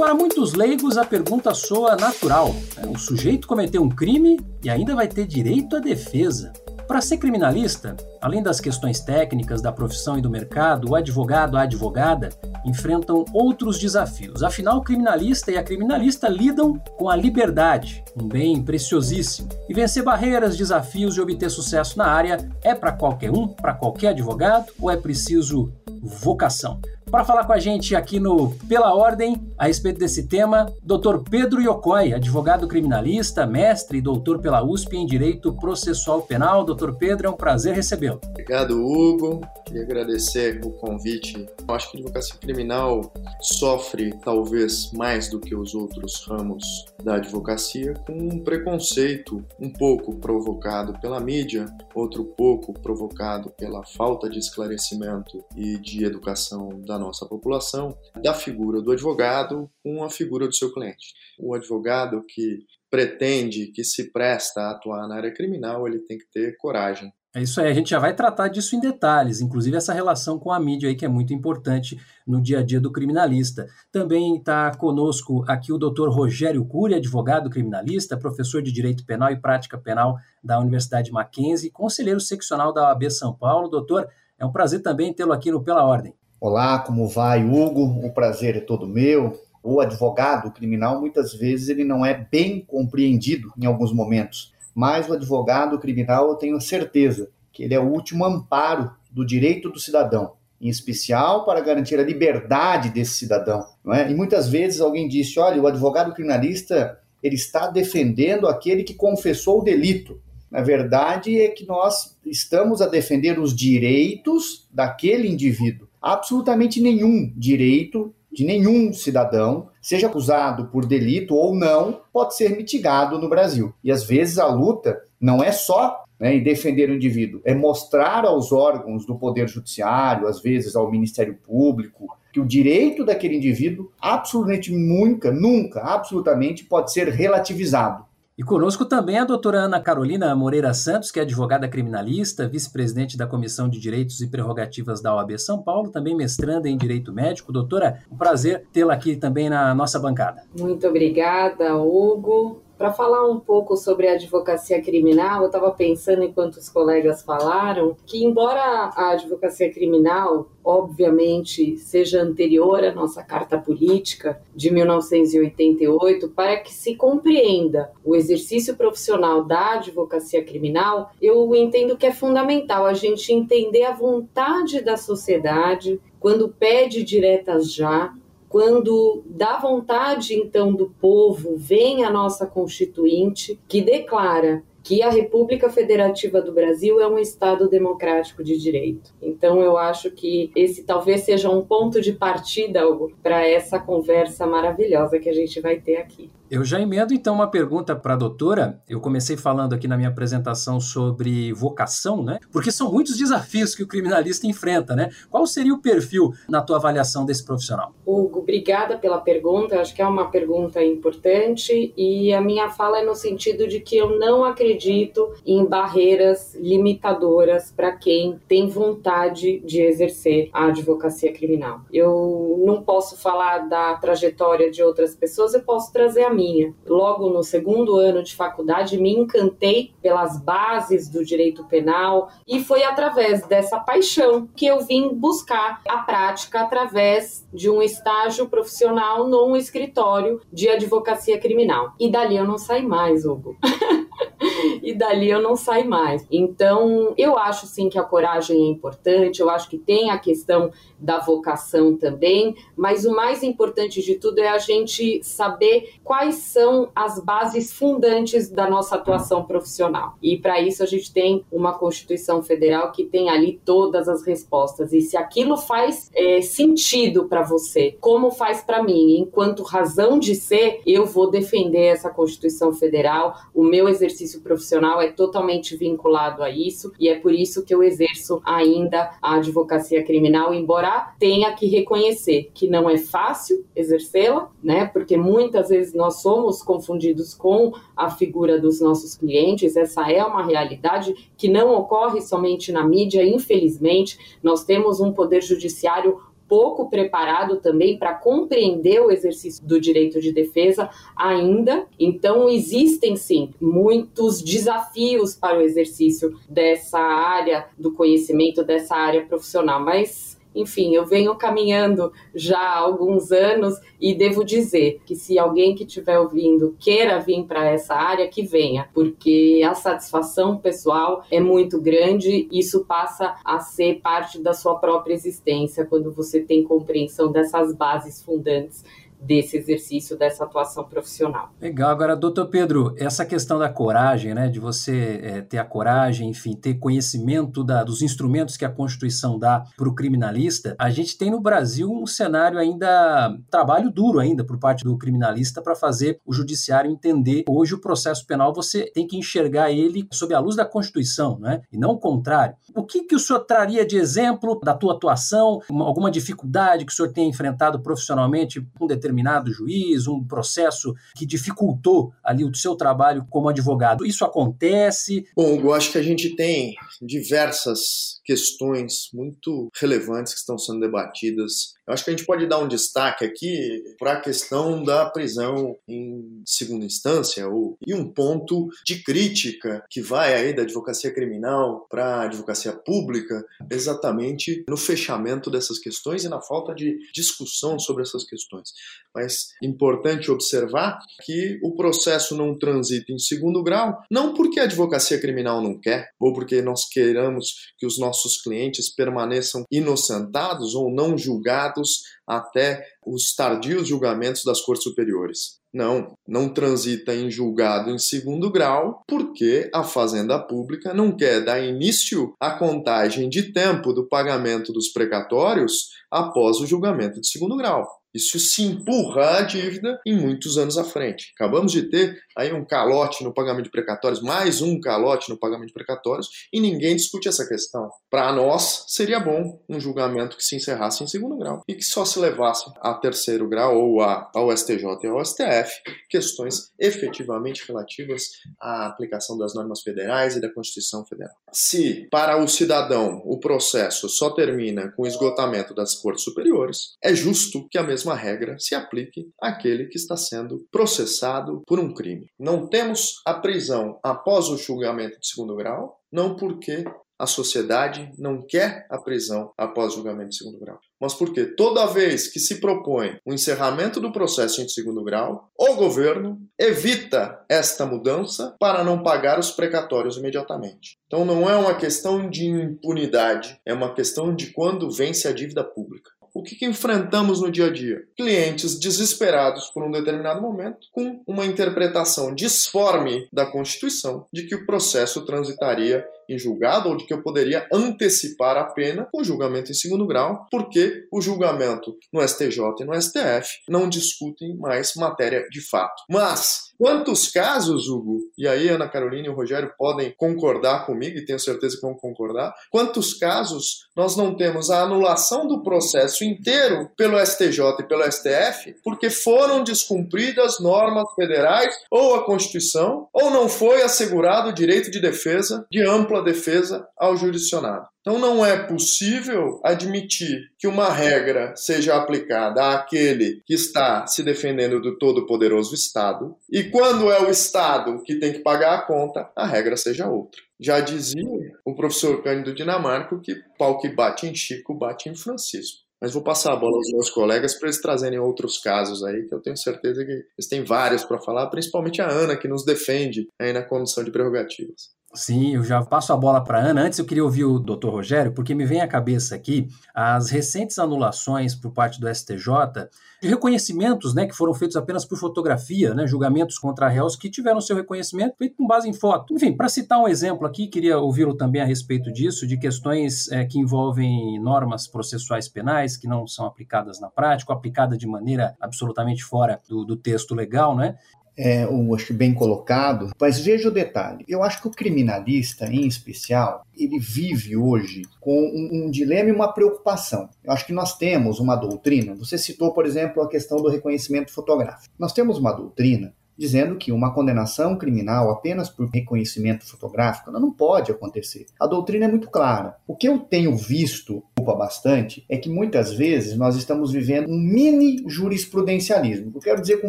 Para 0.00 0.14
muitos 0.14 0.54
leigos, 0.54 0.96
a 0.96 1.04
pergunta 1.04 1.52
soa 1.52 1.94
natural. 1.94 2.56
É, 2.78 2.86
o 2.86 2.98
sujeito 2.98 3.46
cometeu 3.46 3.82
um 3.82 3.88
crime 3.90 4.40
e 4.64 4.70
ainda 4.70 4.94
vai 4.94 5.06
ter 5.06 5.26
direito 5.26 5.76
à 5.76 5.78
defesa. 5.78 6.54
Para 6.88 7.02
ser 7.02 7.18
criminalista, 7.18 7.94
além 8.20 8.42
das 8.42 8.60
questões 8.60 9.00
técnicas 9.00 9.62
da 9.62 9.72
profissão 9.72 10.18
e 10.18 10.20
do 10.20 10.30
mercado, 10.30 10.90
o 10.90 10.94
advogado, 10.94 11.56
a 11.56 11.62
advogada 11.62 12.28
enfrentam 12.64 13.24
outros 13.32 13.78
desafios. 13.78 14.42
Afinal, 14.42 14.78
o 14.78 14.82
criminalista 14.82 15.50
e 15.50 15.56
a 15.56 15.62
criminalista 15.62 16.28
lidam 16.28 16.78
com 16.98 17.08
a 17.08 17.16
liberdade, 17.16 18.04
um 18.20 18.26
bem 18.26 18.62
preciosíssimo. 18.62 19.48
E 19.68 19.74
vencer 19.74 20.02
barreiras, 20.02 20.56
desafios 20.56 21.16
e 21.16 21.20
obter 21.20 21.50
sucesso 21.50 21.96
na 21.96 22.06
área 22.06 22.38
é 22.62 22.74
para 22.74 22.92
qualquer 22.92 23.30
um, 23.30 23.48
para 23.48 23.74
qualquer 23.74 24.08
advogado, 24.08 24.72
ou 24.78 24.90
é 24.90 24.96
preciso 24.96 25.72
vocação? 26.02 26.80
Para 27.10 27.24
falar 27.24 27.44
com 27.44 27.52
a 27.52 27.58
gente 27.58 27.96
aqui 27.96 28.20
no 28.20 28.50
Pela 28.68 28.94
Ordem 28.94 29.52
a 29.58 29.66
respeito 29.66 29.98
desse 29.98 30.28
tema, 30.28 30.72
Dr. 30.80 31.18
Pedro 31.28 31.60
Yokoi, 31.60 32.14
advogado 32.14 32.68
criminalista, 32.68 33.44
mestre 33.44 33.98
e 33.98 34.00
doutor 34.00 34.38
pela 34.38 34.62
USP 34.62 34.96
em 34.96 35.06
Direito 35.06 35.52
Processual 35.54 36.22
Penal. 36.22 36.64
Dr. 36.64 36.92
Pedro, 36.92 37.26
é 37.26 37.30
um 37.30 37.36
prazer 37.36 37.74
recebê-lo. 37.74 38.09
Obrigado, 38.14 38.84
Hugo. 38.84 39.40
Queria 39.66 39.82
agradecer 39.82 40.60
o 40.64 40.70
convite. 40.72 41.46
Eu 41.68 41.74
acho 41.74 41.90
que 41.90 41.98
a 41.98 42.00
advocacia 42.00 42.36
criminal 42.38 43.12
sofre 43.40 44.12
talvez 44.24 44.90
mais 44.92 45.28
do 45.28 45.38
que 45.38 45.54
os 45.54 45.74
outros 45.74 46.24
ramos 46.26 46.64
da 47.02 47.16
advocacia 47.16 47.94
com 48.06 48.12
um 48.12 48.42
preconceito 48.42 49.44
um 49.58 49.72
pouco 49.72 50.16
provocado 50.16 50.98
pela 51.00 51.20
mídia, 51.20 51.66
outro 51.94 52.24
pouco 52.24 52.72
provocado 52.72 53.50
pela 53.50 53.84
falta 53.84 54.28
de 54.28 54.38
esclarecimento 54.38 55.44
e 55.56 55.78
de 55.78 56.04
educação 56.04 56.80
da 56.80 56.98
nossa 56.98 57.26
população, 57.26 57.96
da 58.22 58.34
figura 58.34 58.80
do 58.80 58.92
advogado 58.92 59.70
com 59.82 60.02
a 60.02 60.10
figura 60.10 60.46
do 60.46 60.54
seu 60.54 60.72
cliente. 60.72 61.14
O 61.38 61.54
advogado 61.54 62.24
que 62.26 62.64
pretende, 62.90 63.68
que 63.68 63.84
se 63.84 64.10
presta 64.10 64.62
a 64.62 64.70
atuar 64.72 65.06
na 65.06 65.16
área 65.16 65.32
criminal, 65.32 65.86
ele 65.86 66.00
tem 66.00 66.18
que 66.18 66.26
ter 66.32 66.56
coragem 66.56 67.12
é 67.32 67.42
isso 67.42 67.60
aí, 67.60 67.68
a 67.68 67.72
gente 67.72 67.90
já 67.90 68.00
vai 68.00 68.12
tratar 68.12 68.48
disso 68.48 68.74
em 68.74 68.80
detalhes, 68.80 69.40
inclusive 69.40 69.76
essa 69.76 69.92
relação 69.92 70.36
com 70.36 70.50
a 70.50 70.58
mídia 70.58 70.88
aí 70.88 70.96
que 70.96 71.04
é 71.04 71.08
muito 71.08 71.32
importante 71.32 71.96
no 72.26 72.40
dia 72.40 72.58
a 72.58 72.62
dia 72.62 72.80
do 72.80 72.90
criminalista. 72.90 73.68
Também 73.92 74.36
está 74.36 74.74
conosco 74.74 75.44
aqui 75.46 75.72
o 75.72 75.78
doutor 75.78 76.10
Rogério 76.10 76.64
Cury, 76.64 76.94
advogado 76.94 77.48
criminalista, 77.48 78.16
professor 78.16 78.60
de 78.60 78.72
Direito 78.72 79.06
Penal 79.06 79.30
e 79.30 79.40
Prática 79.40 79.78
Penal 79.78 80.16
da 80.42 80.58
Universidade 80.58 81.12
Mackenzie, 81.12 81.70
conselheiro 81.70 82.18
seccional 82.18 82.72
da 82.72 82.88
OAB 82.88 83.08
São 83.08 83.32
Paulo. 83.32 83.68
Doutor, 83.68 84.08
é 84.36 84.44
um 84.44 84.50
prazer 84.50 84.82
também 84.82 85.12
tê-lo 85.12 85.32
aqui 85.32 85.52
no 85.52 85.62
Pela 85.62 85.84
Ordem. 85.84 86.12
Olá, 86.40 86.80
como 86.80 87.06
vai, 87.06 87.44
Hugo? 87.44 88.04
O 88.04 88.12
prazer 88.12 88.56
é 88.56 88.60
todo 88.60 88.88
meu. 88.88 89.38
O 89.62 89.80
advogado 89.80 90.50
criminal, 90.50 90.98
muitas 90.98 91.32
vezes, 91.32 91.68
ele 91.68 91.84
não 91.84 92.04
é 92.04 92.26
bem 92.28 92.64
compreendido 92.66 93.52
em 93.56 93.66
alguns 93.66 93.92
momentos 93.92 94.52
mas 94.74 95.08
o 95.08 95.12
advogado 95.12 95.78
criminal 95.78 96.28
eu 96.28 96.34
tenho 96.36 96.60
certeza 96.60 97.30
que 97.52 97.62
ele 97.62 97.74
é 97.74 97.80
o 97.80 97.88
último 97.88 98.24
amparo 98.24 98.90
do 99.10 99.26
direito 99.26 99.68
do 99.68 99.80
cidadão, 99.80 100.32
em 100.60 100.68
especial 100.68 101.44
para 101.44 101.60
garantir 101.60 101.98
a 101.98 102.04
liberdade 102.04 102.90
desse 102.90 103.14
cidadão. 103.14 103.66
Não 103.84 103.92
é? 103.92 104.10
E 104.10 104.14
muitas 104.14 104.48
vezes 104.48 104.80
alguém 104.80 105.08
disse: 105.08 105.38
olha, 105.38 105.60
o 105.60 105.66
advogado 105.66 106.12
criminalista 106.14 106.98
ele 107.22 107.34
está 107.34 107.68
defendendo 107.68 108.46
aquele 108.46 108.82
que 108.82 108.94
confessou 108.94 109.60
o 109.60 109.64
delito. 109.64 110.20
Na 110.50 110.60
verdade, 110.62 111.40
é 111.40 111.48
que 111.48 111.66
nós 111.66 112.16
estamos 112.26 112.82
a 112.82 112.86
defender 112.86 113.38
os 113.38 113.54
direitos 113.54 114.66
daquele 114.72 115.28
indivíduo. 115.28 115.86
Absolutamente 116.02 116.80
nenhum 116.80 117.32
direito 117.36 118.12
de 118.32 118.44
nenhum 118.44 118.92
cidadão, 118.92 119.68
seja 119.80 120.06
acusado 120.06 120.66
por 120.66 120.86
delito 120.86 121.34
ou 121.34 121.54
não, 121.54 122.00
pode 122.12 122.36
ser 122.36 122.56
mitigado 122.56 123.18
no 123.18 123.28
Brasil. 123.28 123.74
E 123.82 123.90
às 123.90 124.04
vezes 124.04 124.38
a 124.38 124.46
luta 124.46 125.00
não 125.20 125.42
é 125.42 125.52
só 125.52 126.04
né, 126.18 126.34
em 126.34 126.42
defender 126.42 126.90
o 126.90 126.94
indivíduo, 126.94 127.40
é 127.44 127.54
mostrar 127.54 128.24
aos 128.24 128.52
órgãos 128.52 129.06
do 129.06 129.16
Poder 129.16 129.48
Judiciário, 129.48 130.28
às 130.28 130.40
vezes 130.40 130.76
ao 130.76 130.90
Ministério 130.90 131.36
Público, 131.46 132.14
que 132.32 132.38
o 132.38 132.46
direito 132.46 133.04
daquele 133.04 133.36
indivíduo 133.36 133.90
absolutamente 134.00 134.70
nunca, 134.70 135.32
nunca, 135.32 135.80
absolutamente 135.80 136.64
pode 136.64 136.92
ser 136.92 137.08
relativizado. 137.08 138.04
E 138.40 138.42
conosco 138.42 138.86
também 138.86 139.18
a 139.18 139.24
doutora 139.26 139.58
Ana 139.58 139.78
Carolina 139.78 140.34
Moreira 140.34 140.72
Santos, 140.72 141.10
que 141.10 141.18
é 141.18 141.22
advogada 141.24 141.68
criminalista, 141.68 142.48
vice-presidente 142.48 143.14
da 143.14 143.26
Comissão 143.26 143.68
de 143.68 143.78
Direitos 143.78 144.22
e 144.22 144.26
Prerrogativas 144.26 145.02
da 145.02 145.14
OAB 145.14 145.38
São 145.38 145.62
Paulo, 145.62 145.90
também 145.90 146.16
mestranda 146.16 146.66
em 146.66 146.74
Direito 146.74 147.12
Médico. 147.12 147.52
Doutora, 147.52 147.98
um 148.10 148.16
prazer 148.16 148.64
tê-la 148.72 148.94
aqui 148.94 149.14
também 149.14 149.50
na 149.50 149.74
nossa 149.74 150.00
bancada. 150.00 150.44
Muito 150.58 150.88
obrigada, 150.88 151.76
Hugo. 151.76 152.62
Para 152.80 152.94
falar 152.94 153.28
um 153.28 153.38
pouco 153.38 153.76
sobre 153.76 154.08
a 154.08 154.14
advocacia 154.14 154.80
criminal, 154.80 155.42
eu 155.42 155.48
estava 155.48 155.70
pensando, 155.70 156.24
enquanto 156.24 156.54
os 156.54 156.70
colegas 156.70 157.22
falaram, 157.22 157.94
que, 158.06 158.24
embora 158.24 158.62
a 158.96 159.10
advocacia 159.10 159.70
criminal, 159.70 160.48
obviamente, 160.64 161.76
seja 161.76 162.22
anterior 162.22 162.82
à 162.82 162.90
nossa 162.90 163.22
Carta 163.22 163.58
Política 163.58 164.40
de 164.56 164.70
1988, 164.72 166.30
para 166.30 166.56
que 166.56 166.72
se 166.72 166.96
compreenda 166.96 167.92
o 168.02 168.16
exercício 168.16 168.74
profissional 168.74 169.44
da 169.44 169.74
advocacia 169.74 170.42
criminal, 170.42 171.10
eu 171.20 171.54
entendo 171.54 171.98
que 171.98 172.06
é 172.06 172.12
fundamental 172.14 172.86
a 172.86 172.94
gente 172.94 173.30
entender 173.30 173.84
a 173.84 173.92
vontade 173.92 174.80
da 174.80 174.96
sociedade 174.96 176.00
quando 176.18 176.48
pede 176.48 177.04
diretas 177.04 177.70
já 177.70 178.14
quando 178.50 179.22
dá 179.26 179.58
vontade 179.58 180.34
então 180.34 180.74
do 180.74 180.90
povo, 181.00 181.54
vem 181.56 182.04
a 182.04 182.10
nossa 182.10 182.48
constituinte 182.48 183.56
que 183.68 183.80
declara 183.80 184.64
que 184.82 185.04
a 185.04 185.08
República 185.08 185.70
Federativa 185.70 186.42
do 186.42 186.52
Brasil 186.52 187.00
é 187.00 187.06
um 187.06 187.16
Estado 187.16 187.68
democrático 187.68 188.42
de 188.42 188.58
direito. 188.58 189.14
Então, 189.22 189.62
eu 189.62 189.78
acho 189.78 190.10
que 190.10 190.50
esse 190.56 190.82
talvez 190.82 191.20
seja 191.20 191.48
um 191.48 191.64
ponto 191.64 192.00
de 192.00 192.12
partida 192.12 192.82
para 193.22 193.46
essa 193.46 193.78
conversa 193.78 194.44
maravilhosa 194.48 195.20
que 195.20 195.28
a 195.28 195.34
gente 195.34 195.60
vai 195.60 195.78
ter 195.78 195.96
aqui. 195.96 196.28
Eu 196.50 196.64
já 196.64 196.80
emendo 196.80 197.14
então 197.14 197.32
uma 197.32 197.48
pergunta 197.48 197.94
para 197.94 198.14
a 198.14 198.16
doutora. 198.16 198.80
Eu 198.88 199.00
comecei 199.00 199.36
falando 199.36 199.72
aqui 199.72 199.86
na 199.86 199.96
minha 199.96 200.08
apresentação 200.08 200.80
sobre 200.80 201.52
vocação, 201.52 202.24
né? 202.24 202.40
Porque 202.50 202.72
são 202.72 202.90
muitos 202.90 203.16
desafios 203.16 203.72
que 203.72 203.84
o 203.84 203.86
criminalista 203.86 204.48
enfrenta, 204.48 204.96
né? 204.96 205.10
Qual 205.30 205.46
seria 205.46 205.72
o 205.72 205.80
perfil 205.80 206.32
na 206.48 206.60
tua 206.60 206.78
avaliação 206.78 207.24
desse 207.24 207.44
profissional? 207.44 207.92
Hugo, 208.04 208.40
obrigada 208.40 208.98
pela 208.98 209.18
pergunta. 209.18 209.80
Acho 209.80 209.94
que 209.94 210.02
é 210.02 210.06
uma 210.06 210.28
pergunta 210.28 210.82
importante 210.82 211.94
e 211.96 212.34
a 212.34 212.40
minha 212.40 212.68
fala 212.68 212.98
é 212.98 213.04
no 213.04 213.14
sentido 213.14 213.68
de 213.68 213.78
que 213.78 213.96
eu 213.96 214.18
não 214.18 214.44
acredito 214.44 215.32
em 215.46 215.64
barreiras 215.64 216.56
limitadoras 216.56 217.70
para 217.70 217.92
quem 217.92 218.40
tem 218.48 218.66
vontade 218.66 219.60
de 219.60 219.82
exercer 219.82 220.50
a 220.52 220.66
advocacia 220.66 221.32
criminal. 221.32 221.82
Eu 221.92 222.60
não 222.66 222.82
posso 222.82 223.16
falar 223.16 223.68
da 223.68 223.94
trajetória 223.94 224.68
de 224.68 224.82
outras 224.82 225.14
pessoas, 225.14 225.54
eu 225.54 225.62
posso 225.62 225.92
trazer 225.92 226.24
a 226.24 226.30
minha. 226.30 226.39
Logo 226.86 227.28
no 227.30 227.42
segundo 227.42 227.96
ano 227.96 228.22
de 228.22 228.34
faculdade, 228.34 228.98
me 228.98 229.12
encantei 229.12 229.92
pelas 230.02 230.40
bases 230.40 231.08
do 231.08 231.24
direito 231.24 231.64
penal 231.64 232.30
e 232.46 232.62
foi 232.62 232.82
através 232.82 233.46
dessa 233.46 233.78
paixão 233.78 234.48
que 234.56 234.66
eu 234.66 234.80
vim 234.80 235.14
buscar 235.14 235.80
a 235.88 235.98
prática 235.98 236.60
através 236.60 237.46
de 237.52 237.68
um 237.68 237.82
estágio 237.82 238.48
profissional 238.48 239.28
num 239.28 239.56
escritório 239.56 240.40
de 240.52 240.68
advocacia 240.68 241.38
criminal. 241.38 241.94
E 241.98 242.10
dali 242.10 242.36
eu 242.36 242.44
não 242.44 242.58
saí 242.58 242.86
mais, 242.86 243.24
Hugo. 243.24 243.56
e 244.82 244.94
dali 244.94 245.30
eu 245.30 245.42
não 245.42 245.56
saio 245.56 245.88
mais. 245.88 246.26
Então, 246.30 247.14
eu 247.16 247.36
acho 247.38 247.66
sim 247.66 247.88
que 247.88 247.98
a 247.98 248.02
coragem 248.02 248.56
é 248.56 248.68
importante, 248.68 249.40
eu 249.40 249.50
acho 249.50 249.68
que 249.68 249.78
tem 249.78 250.10
a 250.10 250.18
questão 250.18 250.70
da 250.98 251.18
vocação 251.18 251.96
também, 251.96 252.54
mas 252.76 253.04
o 253.04 253.14
mais 253.14 253.42
importante 253.42 254.02
de 254.02 254.16
tudo 254.16 254.38
é 254.38 254.48
a 254.48 254.58
gente 254.58 255.22
saber 255.22 255.94
quais 256.04 256.36
são 256.36 256.90
as 256.94 257.18
bases 257.18 257.72
fundantes 257.72 258.50
da 258.50 258.68
nossa 258.68 258.96
atuação 258.96 259.44
profissional. 259.44 260.14
E 260.22 260.36
para 260.36 260.60
isso 260.60 260.82
a 260.82 260.86
gente 260.86 261.12
tem 261.12 261.44
uma 261.50 261.78
Constituição 261.78 262.42
Federal 262.42 262.92
que 262.92 263.04
tem 263.04 263.30
ali 263.30 263.60
todas 263.64 264.08
as 264.08 264.24
respostas. 264.24 264.92
E 264.92 265.00
se 265.00 265.16
aquilo 265.16 265.56
faz 265.56 266.10
é, 266.14 266.40
sentido 266.42 267.26
para 267.26 267.42
você, 267.42 267.96
como 268.00 268.30
faz 268.30 268.62
para 268.62 268.82
mim, 268.82 269.18
enquanto 269.18 269.62
razão 269.62 270.18
de 270.18 270.34
ser, 270.34 270.80
eu 270.86 271.06
vou 271.06 271.30
defender 271.30 271.86
essa 271.86 272.10
Constituição 272.10 272.72
Federal. 272.72 273.34
O 273.54 273.64
meu 273.64 273.88
exercício 273.88 274.40
profissional 274.50 275.00
é 275.00 275.12
totalmente 275.12 275.76
vinculado 275.76 276.42
a 276.42 276.50
isso 276.50 276.92
e 276.98 277.08
é 277.08 277.14
por 277.14 277.32
isso 277.32 277.64
que 277.64 277.72
eu 277.72 277.84
exerço 277.84 278.42
ainda 278.44 279.12
a 279.22 279.36
advocacia 279.36 280.02
criminal, 280.02 280.52
embora 280.52 281.14
tenha 281.20 281.52
que 281.54 281.68
reconhecer 281.68 282.50
que 282.52 282.66
não 282.66 282.90
é 282.90 282.98
fácil 282.98 283.64
exercê-la, 283.76 284.50
né? 284.60 284.86
Porque 284.86 285.16
muitas 285.16 285.68
vezes 285.68 285.94
nós 285.94 286.20
somos 286.20 286.64
confundidos 286.64 287.32
com 287.32 287.72
a 287.96 288.10
figura 288.10 288.58
dos 288.58 288.80
nossos 288.80 289.14
clientes. 289.14 289.76
Essa 289.76 290.10
é 290.10 290.24
uma 290.24 290.44
realidade 290.44 291.14
que 291.36 291.46
não 291.46 291.72
ocorre 291.72 292.20
somente 292.20 292.72
na 292.72 292.84
mídia, 292.84 293.24
infelizmente. 293.24 294.18
Nós 294.42 294.64
temos 294.64 294.98
um 295.00 295.12
poder 295.12 295.42
judiciário 295.42 296.18
pouco 296.50 296.90
preparado 296.90 297.58
também 297.58 297.96
para 297.96 298.12
compreender 298.12 299.00
o 299.00 299.12
exercício 299.12 299.64
do 299.64 299.80
direito 299.80 300.20
de 300.20 300.32
defesa 300.32 300.90
ainda. 301.16 301.86
Então, 301.96 302.48
existem 302.48 303.14
sim 303.14 303.50
muitos 303.60 304.42
desafios 304.42 305.36
para 305.36 305.58
o 305.58 305.62
exercício 305.62 306.36
dessa 306.48 306.98
área 306.98 307.68
do 307.78 307.92
conhecimento, 307.92 308.64
dessa 308.64 308.96
área 308.96 309.24
profissional, 309.24 309.80
mas 309.80 310.39
enfim, 310.54 310.94
eu 310.94 311.06
venho 311.06 311.34
caminhando 311.34 312.12
já 312.34 312.58
há 312.58 312.78
alguns 312.78 313.30
anos 313.30 313.78
e 314.00 314.14
devo 314.14 314.44
dizer 314.44 315.00
que 315.04 315.14
se 315.14 315.38
alguém 315.38 315.74
que 315.74 315.84
estiver 315.84 316.18
ouvindo 316.18 316.76
queira 316.78 317.20
vir 317.20 317.44
para 317.44 317.68
essa 317.68 317.94
área, 317.94 318.28
que 318.28 318.42
venha, 318.42 318.88
porque 318.92 319.62
a 319.64 319.74
satisfação 319.74 320.56
pessoal 320.56 321.24
é 321.30 321.40
muito 321.40 321.80
grande, 321.80 322.48
isso 322.50 322.84
passa 322.84 323.36
a 323.44 323.60
ser 323.60 324.00
parte 324.00 324.40
da 324.40 324.52
sua 324.52 324.76
própria 324.76 325.14
existência 325.14 325.86
quando 325.86 326.12
você 326.12 326.40
tem 326.40 326.64
compreensão 326.64 327.30
dessas 327.30 327.74
bases 327.74 328.22
fundantes 328.22 328.84
desse 329.20 329.56
exercício, 329.56 330.18
dessa 330.18 330.44
atuação 330.44 330.84
profissional. 330.84 331.50
Legal. 331.60 331.90
Agora, 331.90 332.16
doutor 332.16 332.46
Pedro, 332.46 332.94
essa 332.96 333.24
questão 333.24 333.58
da 333.58 333.68
coragem, 333.68 334.34
né, 334.34 334.48
de 334.48 334.58
você 334.58 335.20
é, 335.22 335.40
ter 335.42 335.58
a 335.58 335.64
coragem, 335.64 336.30
enfim, 336.30 336.54
ter 336.54 336.74
conhecimento 336.74 337.62
da, 337.62 337.84
dos 337.84 338.02
instrumentos 338.02 338.56
que 338.56 338.64
a 338.64 338.70
Constituição 338.70 339.38
dá 339.38 339.64
para 339.76 339.88
o 339.88 339.94
criminalista, 339.94 340.74
a 340.78 340.90
gente 340.90 341.16
tem 341.18 341.30
no 341.30 341.40
Brasil 341.40 341.90
um 341.90 342.06
cenário 342.06 342.58
ainda, 342.58 343.36
trabalho 343.50 343.90
duro 343.90 344.18
ainda 344.18 344.42
por 344.42 344.58
parte 344.58 344.84
do 344.84 344.96
criminalista 344.96 345.60
para 345.60 345.74
fazer 345.74 346.18
o 346.24 346.32
judiciário 346.32 346.90
entender. 346.90 347.44
Hoje, 347.48 347.74
o 347.74 347.80
processo 347.80 348.26
penal, 348.26 348.54
você 348.54 348.90
tem 348.90 349.06
que 349.06 349.16
enxergar 349.16 349.70
ele 349.70 350.08
sob 350.10 350.34
a 350.34 350.40
luz 350.40 350.56
da 350.56 350.64
Constituição, 350.64 351.38
né, 351.38 351.60
e 351.72 351.78
não 351.78 351.90
o 351.90 351.98
contrário. 351.98 352.54
O 352.74 352.84
que, 352.84 353.02
que 353.02 353.14
o 353.14 353.18
senhor 353.18 353.40
traria 353.40 353.84
de 353.84 353.96
exemplo 353.96 354.58
da 354.64 354.74
tua 354.74 354.94
atuação, 354.94 355.60
alguma 355.68 356.10
dificuldade 356.10 356.84
que 356.84 356.92
o 356.92 356.94
senhor 356.94 357.12
tenha 357.12 357.28
enfrentado 357.28 357.80
profissionalmente 357.80 358.66
com 358.78 358.86
determinado 358.86 359.09
determinado 359.10 359.52
juiz, 359.52 360.06
um 360.06 360.24
processo 360.24 360.94
que 361.16 361.26
dificultou 361.26 362.12
ali 362.22 362.44
o 362.44 362.54
seu 362.54 362.76
trabalho 362.76 363.26
como 363.28 363.48
advogado. 363.48 364.06
Isso 364.06 364.24
acontece? 364.24 365.26
Bom, 365.36 365.60
eu 365.60 365.72
acho 365.74 365.92
que 365.92 365.98
a 365.98 366.02
gente 366.02 366.34
tem 366.36 366.74
diversas 367.02 368.20
questões 368.24 369.10
muito 369.12 369.68
relevantes 369.78 370.32
que 370.32 370.38
estão 370.38 370.56
sendo 370.56 370.80
debatidas 370.80 371.74
eu 371.90 371.94
acho 371.94 372.04
que 372.04 372.10
a 372.10 372.16
gente 372.16 372.24
pode 372.24 372.46
dar 372.46 372.58
um 372.58 372.68
destaque 372.68 373.24
aqui 373.24 373.82
para 373.98 374.12
a 374.12 374.20
questão 374.20 374.84
da 374.84 375.10
prisão 375.10 375.76
em 375.88 376.40
segunda 376.46 376.84
instância 376.84 377.48
ou, 377.48 377.76
e 377.84 377.92
um 377.92 378.08
ponto 378.08 378.68
de 378.86 379.02
crítica 379.02 379.84
que 379.90 380.00
vai 380.00 380.32
aí 380.32 380.54
da 380.54 380.62
advocacia 380.62 381.12
criminal 381.12 381.88
para 381.90 382.04
a 382.04 382.22
advocacia 382.26 382.72
pública, 382.72 383.44
exatamente 383.68 384.64
no 384.68 384.76
fechamento 384.76 385.50
dessas 385.50 385.80
questões 385.80 386.22
e 386.22 386.28
na 386.28 386.40
falta 386.40 386.72
de 386.76 386.96
discussão 387.12 387.76
sobre 387.76 388.04
essas 388.04 388.22
questões. 388.22 388.72
Mas 389.14 389.48
importante 389.62 390.30
observar 390.30 390.98
que 391.24 391.58
o 391.62 391.74
processo 391.74 392.36
não 392.36 392.56
transita 392.56 393.12
em 393.12 393.18
segundo 393.18 393.62
grau, 393.62 393.98
não 394.10 394.34
porque 394.34 394.60
a 394.60 394.64
advocacia 394.64 395.20
criminal 395.20 395.60
não 395.60 395.78
quer, 395.78 396.10
ou 396.18 396.32
porque 396.32 396.62
nós 396.62 396.88
queiramos 396.88 397.72
que 397.76 397.86
os 397.86 397.98
nossos 397.98 398.40
clientes 398.40 398.94
permaneçam 398.94 399.64
inocentados 399.70 400.74
ou 400.74 400.92
não 400.92 401.18
julgados 401.18 402.02
até 402.26 402.86
os 403.04 403.34
tardios 403.34 403.88
julgamentos 403.88 404.44
das 404.44 404.60
cortes 404.60 404.84
superiores. 404.84 405.58
Não, 405.72 406.14
não 406.26 406.48
transita 406.48 407.14
em 407.14 407.30
julgado 407.30 407.90
em 407.90 407.98
segundo 407.98 408.50
grau, 408.50 409.02
porque 409.06 409.70
a 409.72 409.84
Fazenda 409.84 410.38
Pública 410.38 410.92
não 410.92 411.16
quer 411.16 411.44
dar 411.44 411.60
início 411.60 412.34
à 412.40 412.50
contagem 412.50 413.28
de 413.28 413.52
tempo 413.52 413.92
do 413.92 414.08
pagamento 414.08 414.72
dos 414.72 414.88
precatórios 414.88 415.88
após 416.10 416.58
o 416.58 416.66
julgamento 416.66 417.20
de 417.20 417.28
segundo 417.28 417.56
grau. 417.56 417.99
Isso 418.14 418.38
se 418.38 418.62
empurra 418.62 419.38
a 419.38 419.42
dívida 419.42 420.00
em 420.06 420.16
muitos 420.16 420.58
anos 420.58 420.76
à 420.76 420.84
frente. 420.84 421.32
Acabamos 421.34 421.72
de 421.72 421.82
ter 421.82 422.18
aí 422.36 422.52
um 422.52 422.64
calote 422.64 423.22
no 423.22 423.32
pagamento 423.32 423.64
de 423.64 423.70
precatórios, 423.70 424.20
mais 424.20 424.60
um 424.60 424.80
calote 424.80 425.30
no 425.30 425.38
pagamento 425.38 425.68
de 425.68 425.74
precatórios, 425.74 426.28
e 426.52 426.60
ninguém 426.60 426.96
discute 426.96 427.28
essa 427.28 427.46
questão. 427.46 427.90
Para 428.10 428.32
nós, 428.32 428.84
seria 428.88 429.20
bom 429.20 429.62
um 429.68 429.78
julgamento 429.78 430.36
que 430.36 430.44
se 430.44 430.56
encerrasse 430.56 431.04
em 431.04 431.06
segundo 431.06 431.36
grau 431.36 431.62
e 431.68 431.74
que 431.74 431.84
só 431.84 432.04
se 432.04 432.18
levasse 432.18 432.70
a 432.80 432.94
terceiro 432.94 433.48
grau 433.48 433.76
ou 433.76 434.00
a, 434.00 434.30
ao 434.34 434.56
STJ 434.56 434.84
e 435.02 435.06
ao 435.06 435.24
STF 435.24 435.80
questões 436.08 436.70
efetivamente 436.78 437.64
relativas 437.66 438.30
à 438.60 438.86
aplicação 438.86 439.38
das 439.38 439.54
normas 439.54 439.82
federais 439.82 440.36
e 440.36 440.40
da 440.40 440.52
Constituição 440.52 441.04
Federal. 441.04 441.34
Se, 441.52 442.08
para 442.10 442.42
o 442.42 442.48
cidadão, 442.48 443.22
o 443.24 443.38
processo 443.38 444.08
só 444.08 444.30
termina 444.30 444.92
com 444.92 445.02
o 445.02 445.06
esgotamento 445.06 445.74
das 445.74 445.94
cortes 445.94 446.24
superiores, 446.24 446.96
é 447.02 447.14
justo 447.14 447.68
que 447.68 447.78
a 447.78 447.82
mesma 447.82 447.99
mesma 448.00 448.14
regra 448.14 448.58
se 448.58 448.74
aplique 448.74 449.28
àquele 449.40 449.86
que 449.86 449.98
está 449.98 450.16
sendo 450.16 450.66
processado 450.72 451.62
por 451.66 451.78
um 451.78 451.92
crime. 451.92 452.30
Não 452.38 452.66
temos 452.66 453.20
a 453.26 453.34
prisão 453.34 453.98
após 454.02 454.48
o 454.48 454.56
julgamento 454.56 455.20
de 455.20 455.28
segundo 455.28 455.54
grau, 455.54 455.98
não 456.10 456.34
porque 456.34 456.84
a 457.18 457.26
sociedade 457.26 458.10
não 458.16 458.40
quer 458.40 458.86
a 458.88 458.96
prisão 458.96 459.52
após 459.58 459.92
julgamento 459.92 460.30
de 460.30 460.36
segundo 460.38 460.58
grau, 460.58 460.78
mas 460.98 461.12
porque 461.12 461.44
toda 461.44 461.84
vez 461.84 462.28
que 462.28 462.40
se 462.40 462.58
propõe 462.58 463.18
o 463.26 463.34
encerramento 463.34 464.00
do 464.00 464.10
processo 464.10 464.62
em 464.62 464.68
segundo 464.68 465.04
grau, 465.04 465.50
o 465.58 465.74
governo 465.74 466.40
evita 466.58 467.44
esta 467.46 467.84
mudança 467.84 468.56
para 468.58 468.82
não 468.82 469.02
pagar 469.02 469.38
os 469.38 469.50
precatórios 469.50 470.16
imediatamente. 470.16 470.96
Então 471.06 471.26
não 471.26 471.50
é 471.50 471.54
uma 471.54 471.74
questão 471.74 472.30
de 472.30 472.46
impunidade, 472.46 473.60
é 473.66 473.74
uma 473.74 473.92
questão 473.92 474.34
de 474.34 474.50
quando 474.52 474.90
vence 474.90 475.28
a 475.28 475.32
dívida 475.32 475.62
pública 475.62 476.10
o 476.34 476.42
que, 476.42 476.54
que 476.54 476.66
enfrentamos 476.66 477.40
no 477.40 477.50
dia 477.50 477.66
a 477.66 477.72
dia? 477.72 478.02
Clientes 478.16 478.78
desesperados 478.78 479.70
por 479.70 479.82
um 479.82 479.90
determinado 479.90 480.40
momento, 480.40 480.86
com 480.92 481.22
uma 481.26 481.46
interpretação 481.46 482.34
disforme 482.34 483.28
da 483.32 483.46
Constituição 483.46 484.26
de 484.32 484.46
que 484.46 484.54
o 484.54 484.66
processo 484.66 485.24
transitaria 485.24 486.04
em 486.30 486.38
julgado 486.38 486.88
ou 486.88 486.96
de 486.96 487.04
que 487.04 487.12
eu 487.12 487.22
poderia 487.22 487.66
antecipar 487.72 488.56
a 488.56 488.64
pena 488.64 489.08
com 489.12 489.24
julgamento 489.24 489.70
em 489.70 489.74
segundo 489.74 490.06
grau, 490.06 490.46
porque 490.50 491.06
o 491.12 491.20
julgamento 491.20 491.96
no 492.12 492.26
STJ 492.26 492.60
e 492.80 492.84
no 492.84 493.00
STF 493.00 493.60
não 493.68 493.88
discutem 493.88 494.56
mais 494.56 494.94
matéria 494.94 495.46
de 495.50 495.60
fato. 495.60 496.02
Mas 496.08 496.70
quantos 496.78 497.28
casos, 497.28 497.88
Hugo, 497.88 498.20
e 498.38 498.46
aí 498.46 498.68
Ana 498.68 498.88
Carolina 498.88 499.26
e 499.26 499.30
o 499.30 499.34
Rogério 499.34 499.72
podem 499.76 500.14
concordar 500.16 500.86
comigo 500.86 501.18
e 501.18 501.24
tenho 501.24 501.38
certeza 501.38 501.76
que 501.76 501.82
vão 501.82 501.94
concordar, 501.94 502.54
quantos 502.70 503.14
casos 503.14 503.88
nós 503.96 504.16
não 504.16 504.36
temos 504.36 504.70
a 504.70 504.82
anulação 504.82 505.46
do 505.46 505.62
processo 505.62 506.24
inteiro 506.24 506.90
pelo 506.96 507.18
STJ 507.18 507.60
e 507.80 507.82
pelo 507.82 508.10
STF 508.10 508.74
porque 508.84 509.10
foram 509.10 509.62
descumpridas 509.62 510.60
normas 510.60 511.12
federais 511.14 511.74
ou 511.90 512.14
a 512.14 512.24
Constituição 512.24 513.08
ou 513.12 513.30
não 513.30 513.48
foi 513.48 513.82
assegurado 513.82 514.50
o 514.50 514.54
direito 514.54 514.90
de 514.90 515.00
defesa 515.00 515.66
de 515.70 515.82
ampla 515.82 516.19
ampla 516.20 516.22
defesa 516.22 516.86
ao 516.96 517.16
jurisdicionado. 517.16 517.86
Então 518.00 518.18
não 518.18 518.44
é 518.44 518.66
possível 518.66 519.60
admitir 519.64 520.50
que 520.58 520.66
uma 520.66 520.90
regra 520.90 521.54
seja 521.56 521.96
aplicada 521.96 522.74
àquele 522.74 523.42
que 523.44 523.54
está 523.54 524.06
se 524.06 524.22
defendendo 524.22 524.80
do 524.80 524.96
todo-poderoso 524.96 525.74
Estado 525.74 526.36
e 526.50 526.64
quando 526.64 527.10
é 527.10 527.20
o 527.20 527.30
Estado 527.30 528.02
que 528.04 528.16
tem 528.16 528.32
que 528.32 528.40
pagar 528.40 528.74
a 528.74 528.82
conta, 528.82 529.30
a 529.36 529.46
regra 529.46 529.76
seja 529.76 530.08
outra. 530.08 530.40
Já 530.58 530.80
dizia 530.80 531.24
o 531.64 531.74
professor 531.74 532.22
Cândido 532.22 532.54
Dinamarco 532.54 533.20
que 533.20 533.34
pau 533.58 533.78
que 533.78 533.88
bate 533.88 534.26
em 534.26 534.34
Chico 534.34 534.74
bate 534.74 535.08
em 535.08 535.14
Francisco. 535.14 535.80
Mas 536.00 536.14
vou 536.14 536.22
passar 536.22 536.54
a 536.54 536.56
bola 536.56 536.76
aos 536.76 536.90
meus 536.90 537.10
colegas 537.10 537.54
para 537.54 537.68
eles 537.68 537.80
trazerem 537.80 538.18
outros 538.18 538.56
casos 538.56 539.04
aí, 539.04 539.26
que 539.26 539.34
eu 539.34 539.40
tenho 539.40 539.56
certeza 539.56 540.02
que 540.02 540.12
eles 540.12 540.48
têm 540.48 540.64
vários 540.64 541.04
para 541.04 541.20
falar, 541.20 541.46
principalmente 541.48 542.00
a 542.00 542.08
Ana, 542.10 542.38
que 542.38 542.48
nos 542.48 542.64
defende 542.64 543.28
aí 543.38 543.52
na 543.52 543.62
comissão 543.62 544.02
de 544.02 544.10
prerrogativas. 544.10 544.98
Sim, 545.12 545.56
eu 545.56 545.64
já 545.64 545.82
passo 545.82 546.12
a 546.12 546.16
bola 546.16 546.40
para 546.40 546.60
Ana. 546.60 546.82
Antes 546.82 547.00
eu 547.00 547.04
queria 547.04 547.24
ouvir 547.24 547.44
o 547.44 547.58
Dr. 547.58 547.88
Rogério, 547.88 548.32
porque 548.32 548.54
me 548.54 548.64
vem 548.64 548.80
à 548.80 548.86
cabeça 548.86 549.34
aqui 549.34 549.66
as 549.92 550.30
recentes 550.30 550.78
anulações 550.78 551.52
por 551.52 551.72
parte 551.72 552.00
do 552.00 552.08
STJ 552.08 552.88
de 553.20 553.28
reconhecimentos 553.28 554.14
né, 554.14 554.26
que 554.26 554.34
foram 554.34 554.54
feitos 554.54 554.76
apenas 554.76 555.04
por 555.04 555.18
fotografia, 555.18 555.92
né, 555.94 556.06
julgamentos 556.06 556.58
contra 556.58 556.88
réus 556.88 557.16
que 557.16 557.28
tiveram 557.28 557.60
seu 557.60 557.74
reconhecimento 557.74 558.36
feito 558.38 558.56
com 558.56 558.66
base 558.66 558.88
em 558.88 558.92
foto. 558.92 559.34
Enfim, 559.34 559.54
para 559.54 559.68
citar 559.68 559.98
um 559.98 560.06
exemplo 560.06 560.46
aqui, 560.46 560.68
queria 560.68 560.98
ouvi-lo 560.98 561.36
também 561.36 561.60
a 561.60 561.64
respeito 561.64 562.12
disso, 562.12 562.46
de 562.46 562.56
questões 562.56 563.30
é, 563.32 563.44
que 563.44 563.58
envolvem 563.58 564.40
normas 564.40 564.86
processuais 564.86 565.48
penais 565.48 565.96
que 565.96 566.06
não 566.06 566.24
são 566.24 566.46
aplicadas 566.46 567.00
na 567.00 567.10
prática, 567.10 567.52
ou 567.52 567.58
aplicadas 567.58 567.98
de 567.98 568.06
maneira 568.06 568.56
absolutamente 568.60 569.24
fora 569.24 569.60
do, 569.68 569.84
do 569.84 569.96
texto 569.96 570.36
legal, 570.36 570.76
né? 570.76 570.96
É, 571.42 571.64
eu 571.64 571.94
acho 571.94 572.12
bem 572.12 572.34
colocado, 572.34 573.10
mas 573.18 573.40
veja 573.40 573.68
o 573.68 573.72
detalhe. 573.72 574.26
Eu 574.28 574.42
acho 574.42 574.60
que 574.60 574.68
o 574.68 574.70
criminalista, 574.70 575.64
em 575.64 575.86
especial, 575.86 576.66
ele 576.76 576.98
vive 576.98 577.56
hoje 577.56 578.02
com 578.20 578.38
um, 578.38 578.84
um, 578.84 578.90
dilema 578.90 579.30
e 579.30 579.32
uma 579.32 579.50
preocupação. 579.50 580.28
Eu 580.44 580.52
acho 580.52 580.66
que 580.66 580.72
nós 580.72 580.98
temos 580.98 581.40
uma 581.40 581.56
doutrina. 581.56 582.14
Você 582.16 582.36
citou, 582.36 582.74
por 582.74 582.84
exemplo, 582.84 583.22
a 583.22 583.28
questão 583.28 583.56
do 583.56 583.70
reconhecimento 583.70 584.30
fotográfico. 584.30 584.92
Nós 584.98 585.14
temos 585.14 585.38
uma 585.38 585.52
doutrina 585.52 586.12
dizendo 586.40 586.76
que 586.76 586.90
uma 586.90 587.12
condenação 587.12 587.76
criminal 587.76 588.30
apenas 588.30 588.70
por 588.70 588.88
reconhecimento 588.88 589.66
fotográfico 589.66 590.30
não 590.30 590.50
pode 590.50 590.90
acontecer. 590.90 591.44
A 591.60 591.66
doutrina 591.66 592.06
é 592.06 592.08
muito 592.08 592.30
clara. 592.30 592.76
O 592.88 592.96
que 592.96 593.06
eu 593.06 593.18
tenho 593.18 593.54
visto, 593.54 594.22
culpa 594.34 594.54
bastante, 594.54 595.22
é 595.28 595.36
que 595.36 595.50
muitas 595.50 595.92
vezes 595.92 596.38
nós 596.38 596.56
estamos 596.56 596.92
vivendo 596.92 597.28
um 597.28 597.38
mini 597.38 598.02
jurisprudencialismo. 598.06 599.28
O 599.28 599.32
que 599.32 599.36
eu 599.36 599.42
quero 599.42 599.60
dizer 599.60 599.82
com 599.82 599.88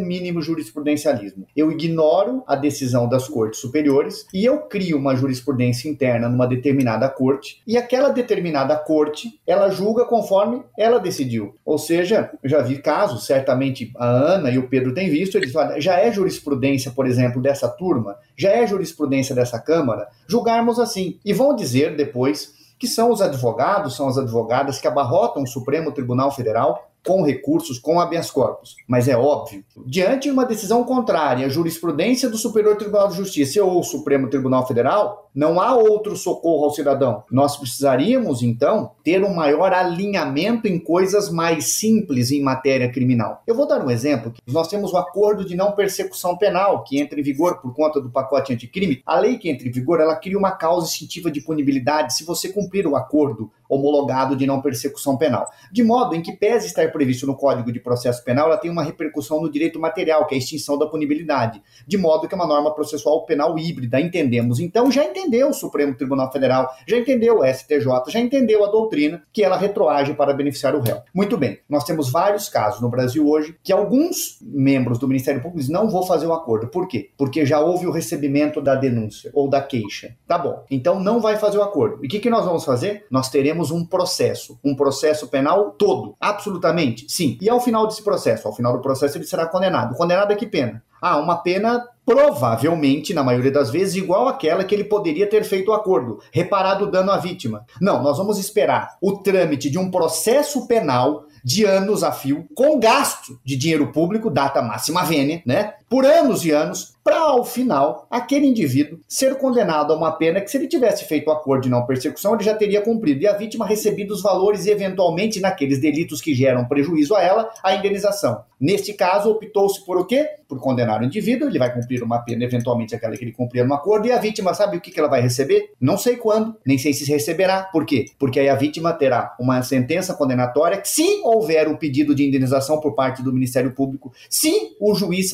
mínimo 0.00 0.42
jurisprudencialismo? 0.42 1.46
Eu 1.56 1.72
ignoro 1.72 2.44
a 2.46 2.54
decisão 2.54 3.08
das 3.08 3.26
cortes 3.26 3.58
superiores 3.58 4.26
e 4.34 4.44
eu 4.44 4.58
crio 4.66 4.98
uma 4.98 5.16
jurisprudência 5.16 5.88
interna 5.88 6.28
numa 6.28 6.46
determinada 6.46 7.08
corte 7.08 7.62
e 7.66 7.78
aquela 7.78 8.10
determinada 8.10 8.76
corte, 8.76 9.40
ela 9.46 9.70
julga 9.70 10.04
conforme 10.04 10.62
ela 10.78 10.98
decidiu. 10.98 11.54
Ou 11.64 11.78
seja, 11.78 12.30
eu 12.42 12.50
já 12.50 12.60
vi 12.60 12.76
casos, 12.82 13.24
certamente 13.24 13.90
a 13.96 14.06
Ana 14.06 14.50
e 14.50 14.58
o 14.58 14.68
Pedro 14.68 14.92
têm 14.92 15.08
visto, 15.08 15.38
eles 15.38 15.50
falam, 15.50 15.80
já 15.80 15.98
é 15.98 16.12
jurisprudência 16.12 16.41
jurisprudência, 16.42 16.90
por 16.90 17.06
exemplo, 17.06 17.40
dessa 17.40 17.68
turma, 17.68 18.16
já 18.36 18.50
é 18.50 18.66
jurisprudência 18.66 19.34
dessa 19.34 19.58
Câmara, 19.58 20.08
julgarmos 20.26 20.78
assim. 20.78 21.18
E 21.24 21.32
vão 21.32 21.54
dizer 21.54 21.96
depois 21.96 22.54
que 22.78 22.88
são 22.88 23.10
os 23.10 23.22
advogados, 23.22 23.94
são 23.94 24.08
as 24.08 24.18
advogadas 24.18 24.80
que 24.80 24.88
abarrotam 24.88 25.44
o 25.44 25.46
Supremo 25.46 25.92
Tribunal 25.92 26.32
Federal 26.32 26.91
com 27.06 27.22
recursos, 27.22 27.78
com 27.78 28.00
habeas 28.00 28.30
corpus. 28.30 28.76
Mas 28.86 29.08
é 29.08 29.16
óbvio, 29.16 29.64
diante 29.86 30.24
de 30.24 30.30
uma 30.30 30.44
decisão 30.44 30.84
contrária 30.84 31.46
à 31.46 31.48
jurisprudência 31.48 32.28
do 32.28 32.38
Superior 32.38 32.76
Tribunal 32.76 33.08
de 33.08 33.16
Justiça 33.16 33.62
ou 33.64 33.82
Supremo 33.82 34.28
Tribunal 34.28 34.66
Federal, 34.66 35.30
não 35.34 35.60
há 35.60 35.74
outro 35.74 36.14
socorro 36.14 36.64
ao 36.64 36.70
cidadão. 36.70 37.24
Nós 37.30 37.56
precisaríamos, 37.56 38.42
então, 38.42 38.92
ter 39.02 39.24
um 39.24 39.34
maior 39.34 39.72
alinhamento 39.72 40.68
em 40.68 40.78
coisas 40.78 41.30
mais 41.30 41.74
simples 41.74 42.30
em 42.30 42.42
matéria 42.42 42.90
criminal. 42.92 43.42
Eu 43.46 43.54
vou 43.54 43.66
dar 43.66 43.84
um 43.84 43.90
exemplo. 43.90 44.32
Nós 44.46 44.68
temos 44.68 44.92
o 44.92 44.96
acordo 44.98 45.44
de 45.44 45.56
não 45.56 45.72
persecução 45.72 46.36
penal, 46.36 46.84
que 46.84 47.00
entra 47.00 47.18
em 47.18 47.22
vigor 47.22 47.60
por 47.60 47.74
conta 47.74 48.00
do 48.00 48.10
pacote 48.10 48.52
anticrime. 48.52 49.02
A 49.06 49.18
lei 49.18 49.38
que 49.38 49.50
entra 49.50 49.66
em 49.66 49.72
vigor, 49.72 50.00
ela 50.00 50.16
cria 50.16 50.38
uma 50.38 50.52
causa 50.52 50.86
extintiva 50.86 51.30
de 51.30 51.40
punibilidade 51.40 52.14
se 52.14 52.24
você 52.24 52.50
cumprir 52.50 52.86
o 52.86 52.94
acordo 52.94 53.50
homologado 53.74 54.36
de 54.36 54.46
não 54.46 54.60
persecução 54.60 55.16
penal. 55.16 55.48
De 55.70 55.82
modo 55.82 56.14
em 56.14 56.20
que, 56.20 56.32
pese 56.32 56.66
estar 56.66 56.90
previsto 56.92 57.26
no 57.26 57.36
Código 57.36 57.72
de 57.72 57.80
Processo 57.80 58.22
Penal, 58.24 58.46
ela 58.46 58.56
tem 58.56 58.70
uma 58.70 58.82
repercussão 58.82 59.40
no 59.40 59.50
direito 59.50 59.80
material, 59.80 60.26
que 60.26 60.34
é 60.34 60.36
a 60.36 60.38
extinção 60.38 60.78
da 60.78 60.86
punibilidade. 60.86 61.62
De 61.86 61.96
modo 61.96 62.28
que 62.28 62.34
é 62.34 62.36
uma 62.36 62.46
norma 62.46 62.74
processual 62.74 63.24
penal 63.24 63.58
híbrida, 63.58 64.00
entendemos. 64.00 64.60
Então, 64.60 64.90
já 64.90 65.04
entendeu 65.04 65.48
o 65.48 65.54
Supremo 65.54 65.94
Tribunal 65.94 66.30
Federal, 66.30 66.68
já 66.86 66.98
entendeu 66.98 67.38
o 67.38 67.44
STJ, 67.44 67.86
já 68.08 68.20
entendeu 68.20 68.64
a 68.64 68.70
doutrina 68.70 69.22
que 69.32 69.42
ela 69.42 69.56
retroage 69.56 70.14
para 70.14 70.34
beneficiar 70.34 70.74
o 70.74 70.80
réu. 70.80 70.98
Muito 71.14 71.36
bem, 71.38 71.58
nós 71.68 71.84
temos 71.84 72.10
vários 72.10 72.48
casos 72.48 72.80
no 72.80 72.90
Brasil 72.90 73.26
hoje 73.26 73.56
que 73.62 73.72
alguns 73.72 74.38
membros 74.42 74.98
do 74.98 75.08
Ministério 75.08 75.40
Público 75.40 75.60
dizem, 75.60 75.72
não 75.72 75.88
vou 75.88 76.04
fazer 76.04 76.26
o 76.26 76.32
acordo. 76.32 76.68
Por 76.68 76.86
quê? 76.86 77.10
Porque 77.16 77.46
já 77.46 77.60
houve 77.60 77.86
o 77.86 77.90
recebimento 77.90 78.60
da 78.60 78.74
denúncia 78.74 79.30
ou 79.34 79.48
da 79.48 79.62
queixa. 79.62 80.14
Tá 80.26 80.36
bom, 80.36 80.64
então 80.70 81.00
não 81.00 81.20
vai 81.20 81.36
fazer 81.36 81.58
o 81.58 81.62
acordo. 81.62 82.02
E 82.02 82.06
o 82.06 82.10
que, 82.10 82.18
que 82.18 82.30
nós 82.30 82.44
vamos 82.44 82.64
fazer? 82.64 83.06
Nós 83.10 83.30
teremos 83.30 83.61
um 83.70 83.84
processo, 83.84 84.58
um 84.64 84.74
processo 84.74 85.28
penal 85.28 85.70
todo, 85.72 86.16
absolutamente, 86.20 87.06
sim. 87.08 87.38
E 87.40 87.48
ao 87.48 87.60
final 87.60 87.86
desse 87.86 88.02
processo, 88.02 88.48
ao 88.48 88.54
final 88.54 88.72
do 88.72 88.82
processo 88.82 89.16
ele 89.16 89.24
será 89.24 89.46
condenado. 89.46 89.94
Condenado 89.96 90.32
a 90.32 90.36
que 90.36 90.46
pena? 90.46 90.82
Ah, 91.00 91.18
uma 91.18 91.36
pena 91.36 91.84
provavelmente, 92.04 93.14
na 93.14 93.22
maioria 93.22 93.50
das 93.50 93.70
vezes, 93.70 93.96
igual 93.96 94.28
àquela 94.28 94.64
que 94.64 94.74
ele 94.74 94.84
poderia 94.84 95.28
ter 95.28 95.44
feito 95.44 95.70
o 95.70 95.74
acordo, 95.74 96.20
reparado 96.32 96.84
o 96.84 96.90
dano 96.90 97.10
à 97.10 97.16
vítima. 97.16 97.64
Não, 97.80 98.02
nós 98.02 98.18
vamos 98.18 98.38
esperar 98.38 98.96
o 99.00 99.18
trâmite 99.18 99.70
de 99.70 99.78
um 99.78 99.90
processo 99.90 100.66
penal 100.66 101.24
de 101.44 101.64
anos 101.64 102.04
a 102.04 102.12
fio, 102.12 102.46
com 102.54 102.78
gasto 102.78 103.40
de 103.44 103.56
dinheiro 103.56 103.90
público, 103.92 104.30
data 104.30 104.62
máxima 104.62 105.02
vênia, 105.04 105.42
né? 105.44 105.74
Por 105.92 106.06
anos 106.06 106.42
e 106.42 106.50
anos, 106.50 106.94
para 107.04 107.18
ao 107.18 107.44
final 107.44 108.06
aquele 108.10 108.46
indivíduo 108.46 109.00
ser 109.06 109.36
condenado 109.36 109.92
a 109.92 109.96
uma 109.96 110.12
pena 110.12 110.40
que 110.40 110.50
se 110.50 110.56
ele 110.56 110.66
tivesse 110.66 111.04
feito 111.04 111.28
o 111.28 111.32
acordo 111.32 111.64
de 111.64 111.68
não 111.68 111.84
persecução, 111.84 112.34
ele 112.34 112.44
já 112.44 112.54
teria 112.54 112.80
cumprido 112.80 113.22
e 113.22 113.26
a 113.26 113.36
vítima 113.36 113.66
recebido 113.66 114.14
os 114.14 114.22
valores 114.22 114.64
e 114.64 114.70
eventualmente 114.70 115.40
naqueles 115.40 115.80
delitos 115.80 116.22
que 116.22 116.34
geram 116.34 116.64
prejuízo 116.64 117.14
a 117.14 117.22
ela, 117.22 117.50
a 117.62 117.74
indenização. 117.74 118.42
Neste 118.58 118.94
caso, 118.94 119.28
optou-se 119.28 119.84
por 119.84 119.98
o 119.98 120.04
quê? 120.04 120.28
Por 120.48 120.60
condenar 120.60 121.00
o 121.00 121.04
indivíduo, 121.04 121.48
ele 121.48 121.58
vai 121.58 121.74
cumprir 121.74 122.00
uma 122.02 122.20
pena, 122.20 122.44
eventualmente 122.44 122.94
aquela 122.94 123.16
que 123.16 123.24
ele 123.24 123.32
cumpria 123.32 123.64
no 123.64 123.74
acordo, 123.74 124.06
e 124.06 124.12
a 124.12 124.18
vítima 124.18 124.54
sabe 124.54 124.76
o 124.76 124.80
que 124.80 124.96
ela 124.96 125.08
vai 125.08 125.20
receber? 125.20 125.72
Não 125.80 125.98
sei 125.98 126.16
quando, 126.16 126.54
nem 126.64 126.78
sei 126.78 126.92
se 126.92 127.04
receberá. 127.10 127.64
Por 127.64 127.84
quê? 127.84 128.04
Porque 128.18 128.38
aí 128.38 128.48
a 128.48 128.54
vítima 128.54 128.92
terá 128.92 129.34
uma 129.40 129.62
sentença 129.62 130.14
condenatória 130.14 130.80
se 130.84 131.20
houver 131.24 131.66
o 131.66 131.76
pedido 131.76 132.14
de 132.14 132.24
indenização 132.24 132.80
por 132.80 132.94
parte 132.94 133.20
do 133.20 133.32
Ministério 133.32 133.72
Público, 133.72 134.12
se 134.30 134.76
o 134.78 134.94
juiz 134.94 135.32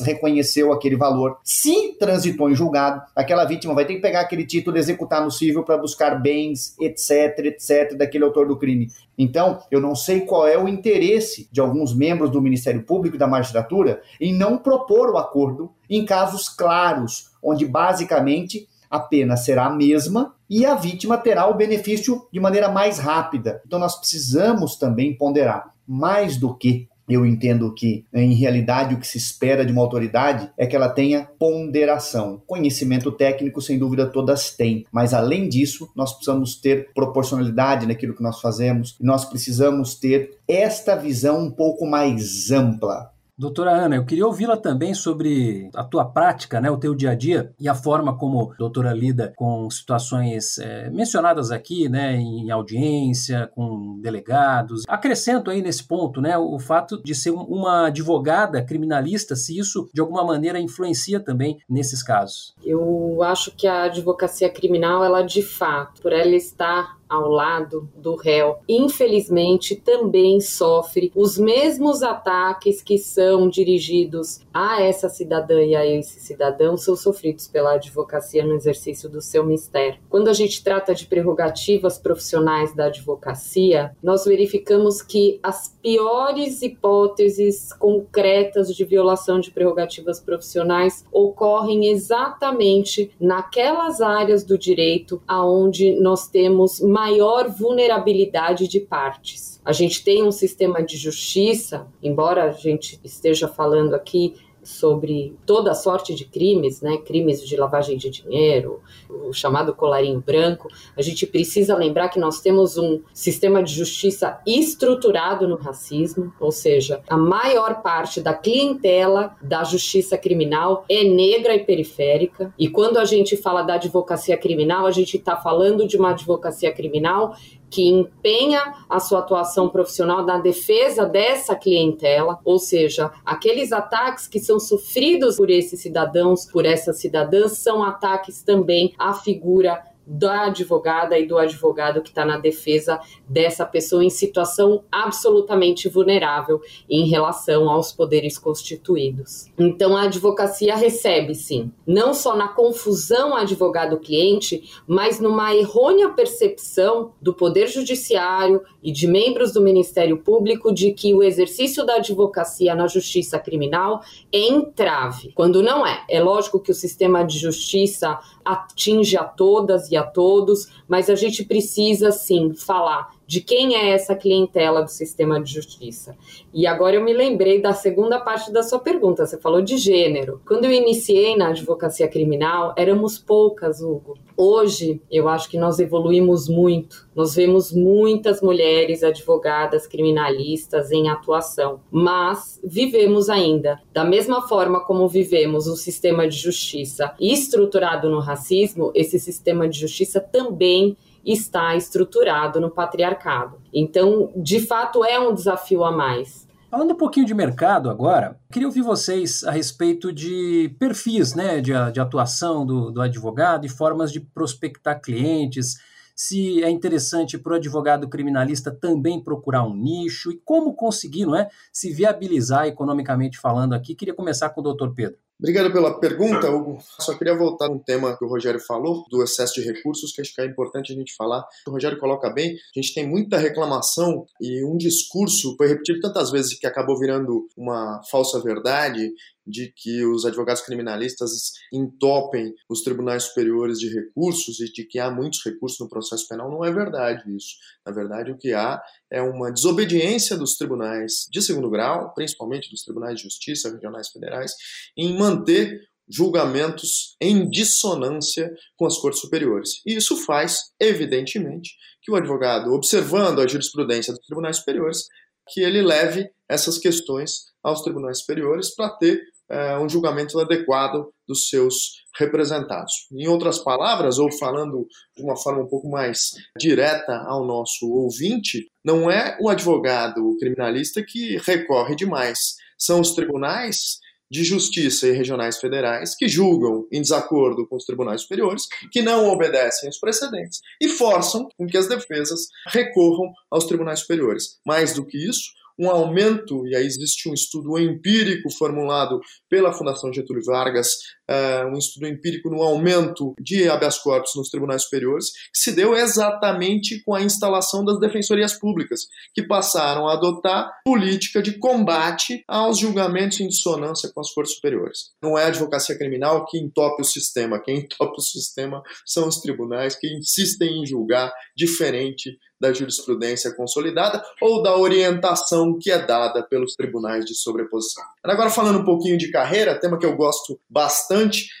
reconheceu 0.49 0.73
aquele 0.73 0.95
valor, 0.95 1.37
se 1.43 1.93
transitou 1.99 2.49
em 2.49 2.55
julgado, 2.55 3.01
aquela 3.15 3.45
vítima 3.45 3.73
vai 3.73 3.85
ter 3.85 3.95
que 3.95 4.01
pegar 4.01 4.21
aquele 4.21 4.45
título, 4.45 4.77
executar 4.77 5.23
no 5.23 5.31
civil 5.31 5.63
para 5.63 5.77
buscar 5.77 6.19
bens, 6.19 6.75
etc, 6.79 7.45
etc, 7.45 7.95
daquele 7.95 8.23
autor 8.23 8.47
do 8.47 8.57
crime. 8.57 8.87
Então, 9.17 9.59
eu 9.69 9.79
não 9.79 9.95
sei 9.95 10.21
qual 10.21 10.47
é 10.47 10.57
o 10.57 10.67
interesse 10.67 11.47
de 11.51 11.61
alguns 11.61 11.95
membros 11.95 12.31
do 12.31 12.41
Ministério 12.41 12.83
Público 12.83 13.15
e 13.15 13.19
da 13.19 13.27
magistratura 13.27 14.01
em 14.19 14.33
não 14.33 14.57
propor 14.57 15.09
o 15.11 15.17
acordo 15.17 15.71
em 15.89 16.05
casos 16.05 16.49
claros, 16.49 17.31
onde 17.43 17.65
basicamente 17.65 18.67
a 18.89 18.99
pena 18.99 19.37
será 19.37 19.67
a 19.67 19.75
mesma 19.75 20.33
e 20.49 20.65
a 20.65 20.73
vítima 20.73 21.15
terá 21.17 21.47
o 21.47 21.53
benefício 21.53 22.27
de 22.33 22.39
maneira 22.39 22.69
mais 22.69 22.97
rápida. 22.97 23.61
Então, 23.65 23.77
nós 23.77 23.95
precisamos 23.95 24.77
também 24.77 25.15
ponderar 25.15 25.73
mais 25.87 26.37
do 26.37 26.55
que 26.55 26.87
eu 27.09 27.25
entendo 27.25 27.73
que, 27.73 28.05
em 28.13 28.33
realidade, 28.33 28.93
o 28.93 28.99
que 28.99 29.07
se 29.07 29.17
espera 29.17 29.65
de 29.65 29.71
uma 29.71 29.81
autoridade 29.81 30.49
é 30.57 30.65
que 30.65 30.75
ela 30.75 30.89
tenha 30.89 31.27
ponderação. 31.39 32.41
Conhecimento 32.45 33.11
técnico, 33.11 33.61
sem 33.61 33.77
dúvida, 33.77 34.05
todas 34.05 34.51
têm, 34.51 34.85
mas 34.91 35.13
além 35.13 35.49
disso, 35.49 35.89
nós 35.95 36.13
precisamos 36.13 36.55
ter 36.55 36.89
proporcionalidade 36.93 37.87
naquilo 37.87 38.15
que 38.15 38.23
nós 38.23 38.39
fazemos, 38.39 38.95
nós 38.99 39.25
precisamos 39.25 39.95
ter 39.95 40.37
esta 40.47 40.95
visão 40.95 41.45
um 41.45 41.51
pouco 41.51 41.85
mais 41.85 42.51
ampla. 42.51 43.11
Doutora 43.39 43.71
Ana, 43.71 43.95
eu 43.95 44.03
queria 44.03 44.25
ouvi-la 44.25 44.57
também 44.57 44.93
sobre 44.93 45.69
a 45.73 45.81
tua 45.81 46.03
prática, 46.03 46.59
né, 46.59 46.69
o 46.69 46.75
teu 46.75 46.93
dia 46.93 47.11
a 47.11 47.15
dia 47.15 47.53
e 47.57 47.69
a 47.69 47.73
forma 47.73 48.17
como 48.17 48.51
a 48.51 48.55
doutora 48.57 48.91
lida 48.91 49.31
com 49.37 49.69
situações 49.69 50.57
é, 50.57 50.89
mencionadas 50.89 51.49
aqui, 51.49 51.87
né, 51.87 52.17
em 52.17 52.51
audiência, 52.51 53.49
com 53.55 53.97
delegados. 54.01 54.83
Acrescento 54.89 55.49
aí 55.49 55.61
nesse 55.61 55.87
ponto, 55.87 56.19
né, 56.19 56.37
o 56.37 56.59
fato 56.59 57.01
de 57.01 57.15
ser 57.15 57.31
uma 57.31 57.87
advogada 57.87 58.61
criminalista, 58.61 59.37
se 59.37 59.57
isso 59.57 59.89
de 59.93 60.01
alguma 60.01 60.25
maneira 60.25 60.59
influencia 60.59 61.17
também 61.17 61.59
nesses 61.69 62.03
casos. 62.03 62.53
Eu 62.61 63.23
acho 63.23 63.55
que 63.55 63.67
a 63.67 63.83
advocacia 63.83 64.49
criminal, 64.49 65.01
ela 65.01 65.21
de 65.21 65.41
fato, 65.41 66.01
por 66.01 66.11
ela 66.11 66.35
estar 66.35 66.98
ao 67.09 67.27
lado 67.27 67.89
do 67.95 68.15
réu, 68.15 68.59
infelizmente 68.67 69.75
também 69.75 70.39
sofre 70.39 71.11
os 71.15 71.37
mesmos 71.37 72.03
ataques 72.03 72.81
que 72.81 72.97
são 72.97 73.49
dirigidos 73.49 74.41
a 74.53 74.81
essa 74.81 75.09
cidadã 75.09 75.61
e 75.61 75.75
a 75.75 75.85
esse 75.85 76.19
cidadão 76.19 76.77
são 76.77 76.95
sofridos 76.95 77.47
pela 77.47 77.73
advocacia 77.73 78.45
no 78.45 78.53
exercício 78.53 79.09
do 79.09 79.21
seu 79.21 79.43
mistério. 79.43 79.99
Quando 80.09 80.27
a 80.27 80.33
gente 80.33 80.63
trata 80.63 80.93
de 80.93 81.05
prerrogativas 81.05 81.97
profissionais 81.97 82.75
da 82.75 82.85
advocacia, 82.85 83.95
nós 84.03 84.25
verificamos 84.25 85.01
que 85.01 85.39
as 85.41 85.75
piores 85.81 86.61
hipóteses 86.61 87.73
concretas 87.73 88.75
de 88.75 88.85
violação 88.85 89.39
de 89.39 89.51
prerrogativas 89.51 90.19
profissionais 90.19 91.05
ocorrem 91.11 91.87
exatamente 91.87 93.11
naquelas 93.19 94.01
áreas 94.01 94.43
do 94.43 94.57
direito 94.57 95.21
aonde 95.27 95.99
nós 95.99 96.27
temos 96.27 96.79
maior 96.99 97.47
vulnerabilidade 97.49 98.67
de 98.67 98.81
partes. 98.81 99.61
A 99.63 99.71
gente 99.71 100.03
tem 100.03 100.21
um 100.21 100.31
sistema 100.31 100.83
de 100.83 100.97
justiça, 100.97 101.87
embora 102.03 102.43
a 102.43 102.51
gente 102.51 102.99
esteja 103.05 103.47
falando 103.47 103.93
aqui 103.93 104.35
sobre 104.63 105.35
toda 105.45 105.73
sorte 105.73 106.13
de 106.13 106.25
crimes, 106.25 106.81
né, 106.81 106.97
crimes 106.97 107.45
de 107.45 107.55
lavagem 107.55 107.97
de 107.97 108.09
dinheiro, 108.09 108.81
o 109.09 109.33
chamado 109.33 109.73
colarinho 109.73 110.19
branco, 110.19 110.69
a 110.95 111.01
gente 111.01 111.25
precisa 111.25 111.75
lembrar 111.75 112.09
que 112.09 112.19
nós 112.19 112.41
temos 112.41 112.77
um 112.77 113.01
sistema 113.13 113.63
de 113.63 113.73
justiça 113.73 114.39
estruturado 114.45 115.47
no 115.47 115.55
racismo, 115.55 116.33
ou 116.39 116.51
seja, 116.51 117.01
a 117.09 117.17
maior 117.17 117.81
parte 117.81 118.21
da 118.21 118.33
clientela 118.33 119.35
da 119.41 119.63
justiça 119.63 120.17
criminal 120.17 120.85
é 120.89 121.03
negra 121.03 121.55
e 121.55 121.63
periférica. 121.63 122.53
E 122.57 122.67
quando 122.67 122.97
a 122.97 123.05
gente 123.05 123.37
fala 123.37 123.61
da 123.61 123.75
advocacia 123.75 124.37
criminal, 124.37 124.85
a 124.85 124.91
gente 124.91 125.17
está 125.17 125.35
falando 125.35 125.87
de 125.87 125.97
uma 125.97 126.11
advocacia 126.11 126.71
criminal 126.71 127.35
que 127.69 127.87
empenha 127.87 128.73
a 128.89 128.99
sua 128.99 129.19
atuação 129.19 129.69
profissional 129.69 130.25
na 130.25 130.39
defesa 130.39 131.05
dessa 131.05 131.55
clientela, 131.55 132.39
ou 132.43 132.57
seja, 132.57 133.11
aqueles 133.25 133.71
ataques 133.71 134.27
que 134.27 134.39
são 134.39 134.59
sofridos 134.59 135.37
por 135.37 135.49
esses 135.49 135.79
cidadãos, 135.79 136.45
por 136.45 136.65
essas 136.65 136.97
cidadãs, 136.99 137.57
são 137.57 137.83
ataques 137.83 138.41
também 138.41 138.93
à 138.97 139.13
figura 139.13 139.83
da 140.09 140.45
advogada 140.47 141.19
e 141.19 141.27
do 141.27 141.37
advogado 141.37 142.01
que 142.01 142.09
está 142.09 142.25
na 142.25 142.39
defesa 142.39 142.99
dessa 143.27 143.63
pessoa 143.63 144.03
em 144.03 144.09
situação 144.09 144.83
absolutamente 144.91 145.87
vulnerável 145.87 146.59
em 146.89 147.07
relação 147.07 147.69
aos 147.69 147.91
poderes 147.91 148.35
constituídos. 148.39 149.45
Então, 149.55 149.95
a 149.95 150.03
advocacia 150.03 150.75
recebe, 150.75 151.35
sim, 151.35 151.71
não 151.85 152.11
só 152.15 152.35
na 152.35 152.47
confusão 152.47 153.35
advogado-cliente, 153.35 154.63
mas 154.87 155.19
numa 155.19 155.55
errônea 155.55 156.09
percepção 156.09 157.11
do 157.21 157.31
Poder 157.31 157.67
Judiciário 157.67 158.63
e 158.81 158.91
de 158.91 159.05
membros 159.05 159.53
do 159.53 159.61
Ministério 159.61 160.17
Público 160.17 160.73
de 160.73 160.91
que 160.91 161.13
o 161.13 161.21
exercício 161.21 161.85
da 161.85 161.97
advocacia 161.97 162.73
na 162.73 162.87
justiça 162.87 163.37
criminal 163.37 164.01
é 164.33 164.39
entrave, 164.39 165.31
quando 165.35 165.61
não 165.61 165.85
é. 165.85 166.03
É 166.09 166.19
lógico 166.19 166.59
que 166.59 166.71
o 166.71 166.75
sistema 166.75 167.23
de 167.23 167.37
justiça 167.37 168.17
atinge 168.43 169.15
a 169.15 169.23
todas 169.23 169.91
e 169.91 169.98
a 169.99 170.03
todos, 170.03 170.67
mas 170.87 171.09
a 171.09 171.15
gente 171.15 171.43
precisa 171.43 172.11
sim 172.11 172.53
falar 172.53 173.18
de 173.29 173.41
quem 173.41 173.75
é 173.75 173.89
essa 173.91 174.15
clientela 174.15 174.81
do 174.81 174.89
sistema 174.89 175.39
de 175.39 175.53
justiça. 175.53 176.17
E 176.51 176.65
agora 176.65 176.95
eu 176.95 177.03
me 177.03 177.13
lembrei 177.13 177.61
da 177.61 177.73
segunda 177.73 178.19
parte 178.19 178.51
da 178.51 178.63
sua 178.63 178.79
pergunta, 178.79 179.23
você 179.23 179.37
falou 179.37 179.61
de 179.61 179.77
gênero. 179.77 180.41
Quando 180.47 180.65
eu 180.65 180.71
iniciei 180.71 181.37
na 181.37 181.49
advocacia 181.49 182.07
criminal, 182.07 182.73
éramos 182.75 183.19
poucas, 183.19 183.81
Hugo. 183.81 184.17
Hoje, 184.35 184.99
eu 185.11 185.29
acho 185.29 185.47
que 185.47 185.59
nós 185.59 185.77
evoluímos 185.77 186.49
muito. 186.49 187.07
Nós 187.15 187.35
vemos 187.35 187.71
muitas 187.71 188.41
mulheres 188.41 189.03
advogadas 189.03 189.85
criminalistas 189.85 190.91
em 190.91 191.07
atuação, 191.07 191.81
mas 191.91 192.59
vivemos 192.63 193.29
ainda, 193.29 193.79
da 193.93 194.03
mesma 194.03 194.47
forma 194.47 194.83
como 194.83 195.07
vivemos 195.07 195.67
o 195.67 195.75
sistema 195.75 196.27
de 196.27 196.35
justiça 196.35 197.13
estruturado 197.19 198.09
no 198.09 198.21
racismo, 198.21 198.91
esse 198.95 199.19
sistema 199.19 199.69
de 199.69 199.77
justiça 199.77 200.19
também 200.19 200.97
está 201.25 201.75
estruturado 201.75 202.59
no 202.59 202.69
patriarcado. 202.69 203.61
Então, 203.73 204.31
de 204.35 204.59
fato, 204.59 205.03
é 205.03 205.19
um 205.19 205.33
desafio 205.33 205.83
a 205.83 205.91
mais. 205.91 206.47
Falando 206.69 206.91
um 206.91 206.97
pouquinho 206.97 207.25
de 207.25 207.33
mercado 207.33 207.89
agora, 207.89 208.39
queria 208.51 208.67
ouvir 208.67 208.83
vocês 208.83 209.43
a 209.43 209.49
respeito 209.49 210.13
de 210.13 210.75
perfis 210.77 211.33
né, 211.33 211.59
de, 211.59 211.71
de 211.91 211.99
atuação 211.99 212.63
do, 212.63 212.91
do 212.91 213.01
advogado 213.01 213.65
e 213.65 213.69
formas 213.69 214.11
de 214.11 214.19
prospectar 214.19 215.01
clientes, 215.01 215.77
se 216.15 216.63
é 216.63 216.69
interessante 216.69 217.39
para 217.39 217.53
o 217.53 217.55
advogado 217.55 218.07
criminalista 218.07 218.69
também 218.69 219.23
procurar 219.23 219.63
um 219.63 219.73
nicho 219.73 220.31
e 220.31 220.37
como 220.45 220.75
conseguir 220.75 221.25
não 221.25 221.35
é, 221.35 221.49
se 221.73 221.91
viabilizar 221.91 222.67
economicamente 222.67 223.39
falando 223.39 223.73
aqui. 223.73 223.95
Queria 223.95 224.13
começar 224.13 224.49
com 224.49 224.61
o 224.61 224.63
doutor 224.63 224.93
Pedro. 224.93 225.17
Obrigado 225.39 225.71
pela 225.71 225.97
pergunta, 225.97 226.51
Hugo. 226.51 226.79
Só 226.99 227.17
queria 227.17 227.33
voltar 227.33 227.71
um 227.71 227.79
tema 227.79 228.17
que 228.17 228.25
o 228.25 228.27
Rogério 228.27 228.59
falou, 228.59 229.05
do 229.09 229.23
excesso 229.23 229.53
de 229.53 229.61
recursos, 229.61 230.11
que 230.11 230.19
acho 230.19 230.35
que 230.35 230.41
é 230.41 230.45
importante 230.45 230.91
a 230.91 230.95
gente 230.95 231.15
falar. 231.15 231.47
O 231.65 231.71
Rogério 231.71 231.97
coloca 231.97 232.29
bem, 232.29 232.57
a 232.75 232.81
gente 232.81 232.93
tem 232.93 233.07
muita 233.07 233.37
reclamação 233.37 234.25
e 234.41 234.65
um 234.65 234.75
discurso 234.75 235.55
foi 235.55 235.69
repetido 235.69 236.01
tantas 236.01 236.29
vezes 236.29 236.59
que 236.59 236.67
acabou 236.67 236.99
virando 236.99 237.47
uma 237.55 238.01
falsa 238.11 238.41
verdade 238.41 239.13
de 239.49 239.73
que 239.75 240.05
os 240.05 240.25
advogados 240.25 240.61
criminalistas 240.61 241.53
entopem 241.73 242.53
os 242.69 242.81
tribunais 242.81 243.23
superiores 243.23 243.79
de 243.79 243.89
recursos 243.93 244.59
e 244.59 244.71
de 244.71 244.85
que 244.85 244.99
há 244.99 245.09
muitos 245.09 245.43
recursos 245.43 245.79
no 245.79 245.89
processo 245.89 246.27
penal. 246.27 246.49
Não 246.49 246.63
é 246.63 246.71
verdade 246.71 247.23
isso. 247.35 247.55
Na 247.85 247.91
verdade, 247.91 248.31
o 248.31 248.37
que 248.37 248.53
há 248.53 248.81
é 249.11 249.21
uma 249.21 249.51
desobediência 249.51 250.37
dos 250.37 250.55
tribunais 250.55 251.27
de 251.31 251.41
segundo 251.41 251.69
grau, 251.69 252.13
principalmente 252.13 252.69
dos 252.69 252.83
tribunais 252.83 253.17
de 253.17 253.23
justiça 253.23 253.71
regionais 253.71 254.09
federais, 254.09 254.53
em 254.95 255.17
manter 255.17 255.89
julgamentos 256.09 257.15
em 257.21 257.47
dissonância 257.49 258.51
com 258.75 258.85
as 258.85 258.97
cortes 258.97 259.21
superiores. 259.21 259.81
E 259.85 259.95
isso 259.95 260.17
faz, 260.25 260.71
evidentemente, 260.79 261.75
que 262.01 262.11
o 262.11 262.15
advogado, 262.15 262.73
observando 262.73 263.39
a 263.39 263.47
jurisprudência 263.47 264.11
dos 264.11 264.25
tribunais 264.25 264.57
superiores, 264.57 265.05
que 265.51 265.61
ele 265.61 265.81
leve 265.81 266.29
essas 266.47 266.77
questões 266.77 267.49
aos 267.63 267.81
tribunais 267.81 268.19
superiores 268.19 268.73
para 268.75 268.89
ter 268.89 269.21
é, 269.49 269.77
um 269.79 269.89
julgamento 269.89 270.39
adequado 270.39 271.09
dos 271.27 271.49
seus 271.49 272.03
representados. 272.17 273.07
Em 273.11 273.27
outras 273.27 273.59
palavras, 273.59 274.19
ou 274.19 274.31
falando 274.31 274.87
de 275.15 275.23
uma 275.23 275.35
forma 275.35 275.63
um 275.63 275.67
pouco 275.67 275.89
mais 275.89 276.31
direta 276.57 277.23
ao 277.27 277.45
nosso 277.45 277.89
ouvinte, 277.89 278.67
não 278.83 279.09
é 279.09 279.37
o 279.39 279.49
advogado 279.49 280.35
criminalista 280.39 281.03
que 281.03 281.37
recorre 281.37 281.95
demais, 281.95 282.55
são 282.77 283.01
os 283.01 283.13
tribunais 283.13 283.99
de 284.31 284.43
justiça 284.43 285.07
e 285.07 285.11
regionais 285.11 285.57
federais 285.57 286.15
que 286.15 286.27
julgam 286.27 286.87
em 286.91 287.01
desacordo 287.01 287.67
com 287.67 287.75
os 287.75 287.85
tribunais 287.85 288.21
superiores, 288.21 288.67
que 288.91 289.01
não 289.01 289.27
obedecem 289.27 289.89
os 289.89 289.99
precedentes 289.99 290.59
e 290.79 290.87
forçam 290.87 291.47
com 291.57 291.65
que 291.65 291.77
as 291.77 291.87
defesas 291.87 292.41
recorram 292.67 293.33
aos 293.49 293.65
tribunais 293.65 294.01
superiores. 294.01 294.59
Mais 294.65 294.93
do 294.93 295.05
que 295.05 295.17
isso, 295.17 295.49
um 295.79 295.89
aumento, 295.89 296.67
e 296.67 296.75
aí 296.75 296.85
existe 296.85 297.29
um 297.29 297.33
estudo 297.33 297.79
empírico 297.79 298.51
formulado 298.51 299.19
pela 299.49 299.71
Fundação 299.71 300.11
Getúlio 300.11 300.43
Vargas, 300.45 300.89
uh, 301.29 301.67
um 301.67 301.77
estudo 301.77 302.07
empírico 302.07 302.49
no 302.49 302.61
aumento 302.61 303.33
de 303.39 303.69
habeas 303.69 303.99
corpus 303.99 304.31
nos 304.35 304.49
tribunais 304.49 304.83
superiores, 304.83 305.31
que 305.31 305.59
se 305.59 305.71
deu 305.71 305.95
exatamente 305.95 307.01
com 307.03 307.13
a 307.13 307.21
instalação 307.21 307.85
das 307.85 307.99
defensorias 307.99 308.53
públicas, 308.53 309.01
que 309.33 309.43
passaram 309.43 310.07
a 310.07 310.13
adotar 310.13 310.69
política 310.83 311.41
de 311.41 311.57
combate 311.59 312.43
aos 312.47 312.79
julgamentos 312.79 313.39
em 313.39 313.47
dissonância 313.47 314.09
com 314.13 314.21
as 314.21 314.33
cortes 314.33 314.55
superiores. 314.55 315.11
Não 315.21 315.37
é 315.37 315.43
a 315.43 315.47
advocacia 315.47 315.97
criminal 315.97 316.45
que 316.45 316.57
entope 316.57 317.01
o 317.01 317.05
sistema, 317.05 317.61
quem 317.61 317.79
entope 317.79 318.15
o 318.17 318.21
sistema 318.21 318.81
são 319.05 319.27
os 319.27 319.39
tribunais 319.39 319.95
que 319.95 320.07
insistem 320.07 320.81
em 320.81 320.85
julgar 320.85 321.31
diferente 321.55 322.37
da 322.59 322.73
jurisprudência 322.73 323.55
consolidada 323.55 324.21
ou 324.41 324.61
da 324.61 324.75
orientação 324.77 325.77
que 325.79 325.89
é 325.89 325.97
dada 326.05 326.43
pelos 326.43 326.75
tribunais 326.75 327.25
de 327.25 327.33
sobreposição. 327.33 328.03
Agora, 328.23 328.49
falando 328.49 328.79
um 328.79 328.85
pouquinho 328.85 329.17
de 329.17 329.31
carreira, 329.31 329.79
tema 329.79 329.97
que 329.97 330.05
eu 330.05 330.15
gosto 330.15 330.59
bastante, 330.69 331.18